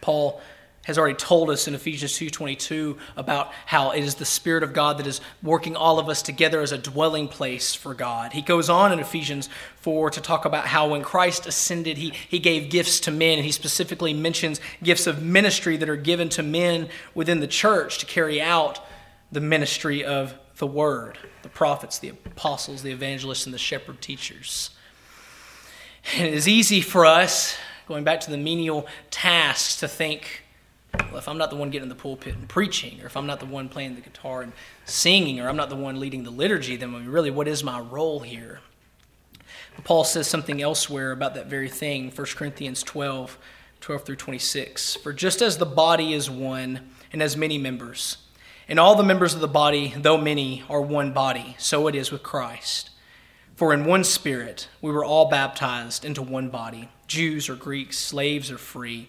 Paul 0.00 0.40
has 0.86 0.98
already 0.98 1.16
told 1.16 1.50
us 1.50 1.66
in 1.66 1.74
Ephesians 1.74 2.12
2:22 2.16 2.96
about 3.16 3.52
how 3.66 3.90
it 3.90 4.04
is 4.04 4.14
the 4.14 4.24
spirit 4.24 4.62
of 4.62 4.72
God 4.72 4.98
that 4.98 5.06
is 5.06 5.20
working 5.42 5.74
all 5.74 5.98
of 5.98 6.08
us 6.08 6.22
together 6.22 6.60
as 6.60 6.70
a 6.70 6.78
dwelling 6.78 7.26
place 7.26 7.74
for 7.74 7.92
God. 7.92 8.32
He 8.32 8.40
goes 8.40 8.70
on 8.70 8.92
in 8.92 9.00
Ephesians 9.00 9.48
4 9.80 10.10
to 10.10 10.20
talk 10.20 10.44
about 10.44 10.68
how 10.68 10.86
when 10.86 11.02
Christ 11.02 11.44
ascended 11.44 11.98
he 11.98 12.12
he 12.28 12.38
gave 12.38 12.70
gifts 12.70 13.00
to 13.00 13.10
men 13.10 13.38
and 13.38 13.44
he 13.44 13.50
specifically 13.50 14.14
mentions 14.14 14.60
gifts 14.80 15.08
of 15.08 15.20
ministry 15.20 15.76
that 15.76 15.88
are 15.88 15.96
given 15.96 16.28
to 16.28 16.42
men 16.44 16.88
within 17.16 17.40
the 17.40 17.48
church 17.48 17.98
to 17.98 18.06
carry 18.06 18.40
out 18.40 18.78
the 19.32 19.40
ministry 19.40 20.04
of 20.04 20.34
the 20.58 20.68
word, 20.68 21.18
the 21.42 21.48
prophets, 21.48 21.98
the 21.98 22.10
apostles, 22.10 22.82
the 22.82 22.92
evangelists 22.92 23.44
and 23.44 23.52
the 23.52 23.58
shepherd 23.58 24.00
teachers. 24.00 24.70
And 26.14 26.28
it 26.28 26.34
is 26.34 26.46
easy 26.46 26.80
for 26.80 27.04
us 27.04 27.56
going 27.88 28.04
back 28.04 28.20
to 28.20 28.30
the 28.30 28.38
menial 28.38 28.86
tasks 29.10 29.74
to 29.80 29.88
think 29.88 30.44
well, 30.94 31.18
if 31.18 31.28
I'm 31.28 31.38
not 31.38 31.50
the 31.50 31.56
one 31.56 31.70
getting 31.70 31.84
in 31.84 31.88
the 31.88 31.94
pulpit 31.94 32.34
and 32.34 32.48
preaching, 32.48 33.00
or 33.02 33.06
if 33.06 33.16
I'm 33.16 33.26
not 33.26 33.40
the 33.40 33.46
one 33.46 33.68
playing 33.68 33.94
the 33.94 34.00
guitar 34.00 34.42
and 34.42 34.52
singing, 34.84 35.40
or 35.40 35.48
I'm 35.48 35.56
not 35.56 35.68
the 35.68 35.76
one 35.76 36.00
leading 36.00 36.24
the 36.24 36.30
liturgy, 36.30 36.76
then 36.76 37.10
really, 37.10 37.30
what 37.30 37.48
is 37.48 37.62
my 37.62 37.80
role 37.80 38.20
here? 38.20 38.60
But 39.74 39.84
Paul 39.84 40.04
says 40.04 40.26
something 40.26 40.62
elsewhere 40.62 41.12
about 41.12 41.34
that 41.34 41.46
very 41.46 41.68
thing, 41.68 42.10
1 42.10 42.26
Corinthians 42.34 42.82
12, 42.82 43.38
12 43.80 44.04
through 44.04 44.16
26. 44.16 44.96
For 44.96 45.12
just 45.12 45.42
as 45.42 45.58
the 45.58 45.66
body 45.66 46.12
is 46.12 46.30
one 46.30 46.80
and 47.12 47.20
has 47.20 47.36
many 47.36 47.58
members, 47.58 48.18
and 48.68 48.80
all 48.80 48.96
the 48.96 49.04
members 49.04 49.34
of 49.34 49.40
the 49.40 49.48
body, 49.48 49.94
though 49.96 50.18
many, 50.18 50.64
are 50.68 50.80
one 50.80 51.12
body, 51.12 51.56
so 51.58 51.86
it 51.86 51.94
is 51.94 52.10
with 52.10 52.22
Christ. 52.22 52.90
For 53.54 53.72
in 53.72 53.84
one 53.84 54.04
spirit 54.04 54.68
we 54.82 54.90
were 54.90 55.04
all 55.04 55.30
baptized 55.30 56.04
into 56.04 56.20
one 56.20 56.48
body, 56.50 56.88
Jews 57.06 57.48
or 57.48 57.54
Greeks, 57.54 57.98
slaves 57.98 58.50
or 58.50 58.58
free 58.58 59.08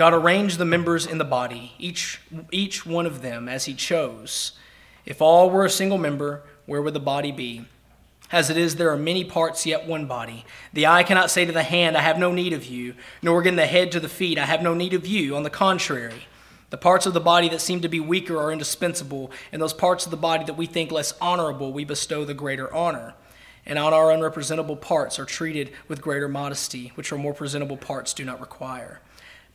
God 0.00 0.14
arranged 0.14 0.56
the 0.56 0.64
members 0.64 1.04
in 1.04 1.18
the 1.18 1.26
body, 1.26 1.74
each, 1.78 2.22
each 2.50 2.86
one 2.86 3.04
of 3.04 3.20
them 3.20 3.50
as 3.50 3.66
He 3.66 3.74
chose. 3.74 4.52
If 5.04 5.20
all 5.20 5.50
were 5.50 5.66
a 5.66 5.68
single 5.68 5.98
member, 5.98 6.42
where 6.64 6.80
would 6.80 6.94
the 6.94 7.00
body 7.00 7.30
be? 7.30 7.66
As 8.32 8.48
it 8.48 8.56
is, 8.56 8.76
there 8.76 8.90
are 8.90 8.96
many 8.96 9.26
parts, 9.26 9.66
yet 9.66 9.86
one 9.86 10.06
body. 10.06 10.46
The 10.72 10.86
eye 10.86 11.02
cannot 11.02 11.30
say 11.30 11.44
to 11.44 11.52
the 11.52 11.62
hand, 11.62 11.98
I 11.98 12.00
have 12.00 12.18
no 12.18 12.32
need 12.32 12.54
of 12.54 12.64
you, 12.64 12.94
nor 13.20 13.42
again 13.42 13.56
the 13.56 13.66
head 13.66 13.92
to 13.92 14.00
the 14.00 14.08
feet, 14.08 14.38
I 14.38 14.46
have 14.46 14.62
no 14.62 14.72
need 14.72 14.94
of 14.94 15.06
you. 15.06 15.36
On 15.36 15.42
the 15.42 15.50
contrary, 15.50 16.22
the 16.70 16.78
parts 16.78 17.04
of 17.04 17.12
the 17.12 17.20
body 17.20 17.50
that 17.50 17.60
seem 17.60 17.82
to 17.82 17.88
be 17.88 18.00
weaker 18.00 18.38
are 18.38 18.52
indispensable, 18.52 19.30
and 19.52 19.60
those 19.60 19.74
parts 19.74 20.06
of 20.06 20.10
the 20.10 20.16
body 20.16 20.44
that 20.44 20.56
we 20.56 20.64
think 20.64 20.90
less 20.90 21.12
honorable, 21.20 21.74
we 21.74 21.84
bestow 21.84 22.24
the 22.24 22.32
greater 22.32 22.72
honor. 22.72 23.12
And 23.66 23.78
on 23.78 23.92
our 23.92 24.06
unrepresentable 24.06 24.80
parts 24.80 25.18
are 25.18 25.26
treated 25.26 25.72
with 25.88 26.00
greater 26.00 26.26
modesty, 26.26 26.90
which 26.94 27.12
our 27.12 27.18
more 27.18 27.34
presentable 27.34 27.76
parts 27.76 28.14
do 28.14 28.24
not 28.24 28.40
require. 28.40 29.02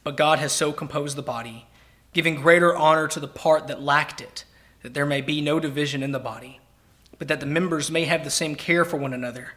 But 0.06 0.16
God 0.16 0.40
has 0.40 0.54
so 0.54 0.72
composed 0.72 1.18
the 1.18 1.22
body, 1.22 1.68
giving 2.14 2.36
greater 2.36 2.74
honor 2.74 3.10
to 3.10 3.20
the 3.20 3.28
part 3.28 3.68
that 3.68 3.82
lacked 3.82 4.22
it, 4.22 4.46
that 4.84 4.94
there 4.94 5.06
may 5.06 5.20
be 5.20 5.42
no 5.42 5.60
division 5.60 6.02
in 6.02 6.14
the 6.14 6.20
body 6.20 6.62
but 7.18 7.28
that 7.28 7.40
the 7.40 7.46
members 7.46 7.92
may 7.92 8.06
have 8.06 8.24
the 8.24 8.30
same 8.30 8.56
care 8.56 8.86
for 8.86 8.98
one 8.98 9.14
another. 9.14 9.54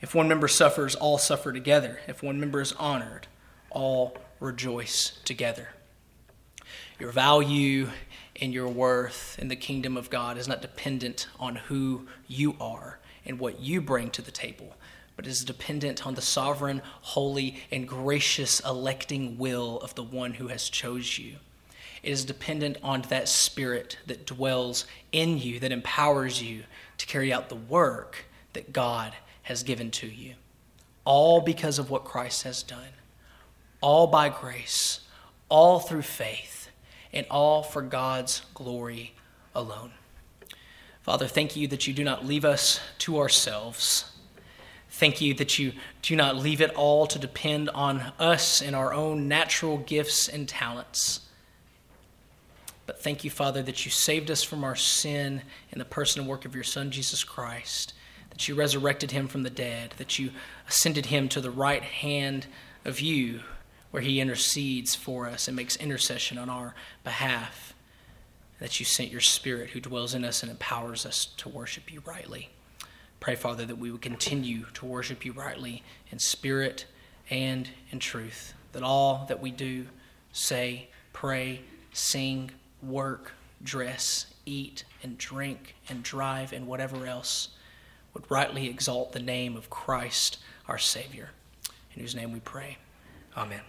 If 0.00 0.14
one 0.14 0.28
member 0.28 0.48
suffers, 0.48 0.94
all 0.94 1.18
suffer 1.18 1.52
together. 1.52 2.00
If 2.06 2.22
one 2.22 2.40
member 2.40 2.60
is 2.60 2.72
honored, 2.74 3.26
all 3.70 4.16
rejoice 4.40 5.18
together. 5.24 5.70
Your 6.98 7.10
value 7.10 7.88
and 8.40 8.52
your 8.52 8.68
worth 8.68 9.38
in 9.38 9.48
the 9.48 9.56
kingdom 9.56 9.96
of 9.96 10.10
God 10.10 10.38
is 10.38 10.48
not 10.48 10.62
dependent 10.62 11.26
on 11.38 11.56
who 11.56 12.06
you 12.26 12.56
are 12.60 12.98
and 13.24 13.38
what 13.38 13.60
you 13.60 13.80
bring 13.80 14.10
to 14.10 14.22
the 14.22 14.30
table, 14.30 14.74
but 15.16 15.26
is 15.26 15.44
dependent 15.44 16.06
on 16.06 16.14
the 16.14 16.22
sovereign, 16.22 16.82
holy, 17.02 17.62
and 17.70 17.86
gracious 17.86 18.60
electing 18.60 19.38
will 19.38 19.78
of 19.78 19.94
the 19.94 20.02
one 20.02 20.34
who 20.34 20.48
has 20.48 20.68
chose 20.68 21.18
you. 21.18 21.36
It 22.02 22.10
is 22.10 22.24
dependent 22.24 22.76
on 22.82 23.02
that 23.02 23.28
spirit 23.28 23.98
that 24.06 24.26
dwells 24.26 24.86
in 25.12 25.38
you, 25.38 25.58
that 25.60 25.72
empowers 25.72 26.42
you 26.42 26.64
to 26.98 27.06
carry 27.06 27.32
out 27.32 27.48
the 27.48 27.54
work 27.54 28.26
that 28.52 28.72
God 28.72 29.14
has 29.44 29.62
given 29.62 29.90
to 29.92 30.06
you. 30.06 30.34
All 31.04 31.40
because 31.40 31.78
of 31.78 31.90
what 31.90 32.04
Christ 32.04 32.42
has 32.42 32.62
done. 32.62 32.92
All 33.80 34.06
by 34.06 34.28
grace, 34.28 35.00
all 35.48 35.78
through 35.78 36.02
faith, 36.02 36.68
and 37.12 37.26
all 37.30 37.62
for 37.62 37.82
God's 37.82 38.42
glory 38.54 39.14
alone. 39.54 39.92
Father, 41.02 41.26
thank 41.26 41.54
you 41.54 41.68
that 41.68 41.86
you 41.86 41.92
do 41.92 42.02
not 42.02 42.24
leave 42.24 42.44
us 42.44 42.80
to 42.98 43.18
ourselves. 43.18 44.10
Thank 44.96 45.20
you 45.20 45.34
that 45.34 45.58
you 45.58 45.72
do 46.02 46.14
not 46.14 46.36
leave 46.36 46.60
it 46.60 46.72
all 46.76 47.08
to 47.08 47.18
depend 47.18 47.68
on 47.70 48.12
us 48.20 48.62
and 48.62 48.76
our 48.76 48.94
own 48.94 49.26
natural 49.26 49.78
gifts 49.78 50.28
and 50.28 50.48
talents. 50.48 51.22
But 52.86 53.02
thank 53.02 53.24
you, 53.24 53.30
Father, 53.30 53.60
that 53.64 53.84
you 53.84 53.90
saved 53.90 54.30
us 54.30 54.44
from 54.44 54.62
our 54.62 54.76
sin 54.76 55.42
in 55.72 55.80
the 55.80 55.84
person 55.84 56.20
and 56.20 56.28
work 56.28 56.44
of 56.44 56.54
your 56.54 56.62
Son, 56.62 56.92
Jesus 56.92 57.24
Christ, 57.24 57.92
that 58.30 58.46
you 58.46 58.54
resurrected 58.54 59.10
him 59.10 59.26
from 59.26 59.42
the 59.42 59.50
dead, 59.50 59.94
that 59.96 60.20
you 60.20 60.30
ascended 60.68 61.06
him 61.06 61.28
to 61.30 61.40
the 61.40 61.50
right 61.50 61.82
hand 61.82 62.46
of 62.84 63.00
you, 63.00 63.40
where 63.90 64.02
he 64.02 64.20
intercedes 64.20 64.94
for 64.94 65.26
us 65.26 65.48
and 65.48 65.56
makes 65.56 65.74
intercession 65.74 66.38
on 66.38 66.48
our 66.48 66.72
behalf, 67.02 67.74
that 68.60 68.78
you 68.78 68.86
sent 68.86 69.10
your 69.10 69.20
Spirit 69.20 69.70
who 69.70 69.80
dwells 69.80 70.14
in 70.14 70.24
us 70.24 70.44
and 70.44 70.52
empowers 70.52 71.04
us 71.04 71.24
to 71.38 71.48
worship 71.48 71.92
you 71.92 72.00
rightly. 72.06 72.50
Pray, 73.24 73.36
Father, 73.36 73.64
that 73.64 73.78
we 73.78 73.90
would 73.90 74.02
continue 74.02 74.66
to 74.74 74.84
worship 74.84 75.24
you 75.24 75.32
rightly 75.32 75.82
in 76.10 76.18
spirit 76.18 76.84
and 77.30 77.70
in 77.90 77.98
truth, 77.98 78.52
that 78.72 78.82
all 78.82 79.24
that 79.28 79.40
we 79.40 79.50
do, 79.50 79.86
say, 80.30 80.88
pray, 81.14 81.62
sing, 81.94 82.50
work, 82.82 83.32
dress, 83.62 84.26
eat, 84.44 84.84
and 85.02 85.16
drink, 85.16 85.74
and 85.88 86.02
drive, 86.02 86.52
and 86.52 86.66
whatever 86.66 87.06
else 87.06 87.48
would 88.12 88.30
rightly 88.30 88.68
exalt 88.68 89.12
the 89.12 89.20
name 89.20 89.56
of 89.56 89.70
Christ 89.70 90.36
our 90.68 90.76
Savior, 90.76 91.30
in 91.94 92.02
whose 92.02 92.14
name 92.14 92.30
we 92.30 92.40
pray. 92.40 92.76
Amen. 93.38 93.62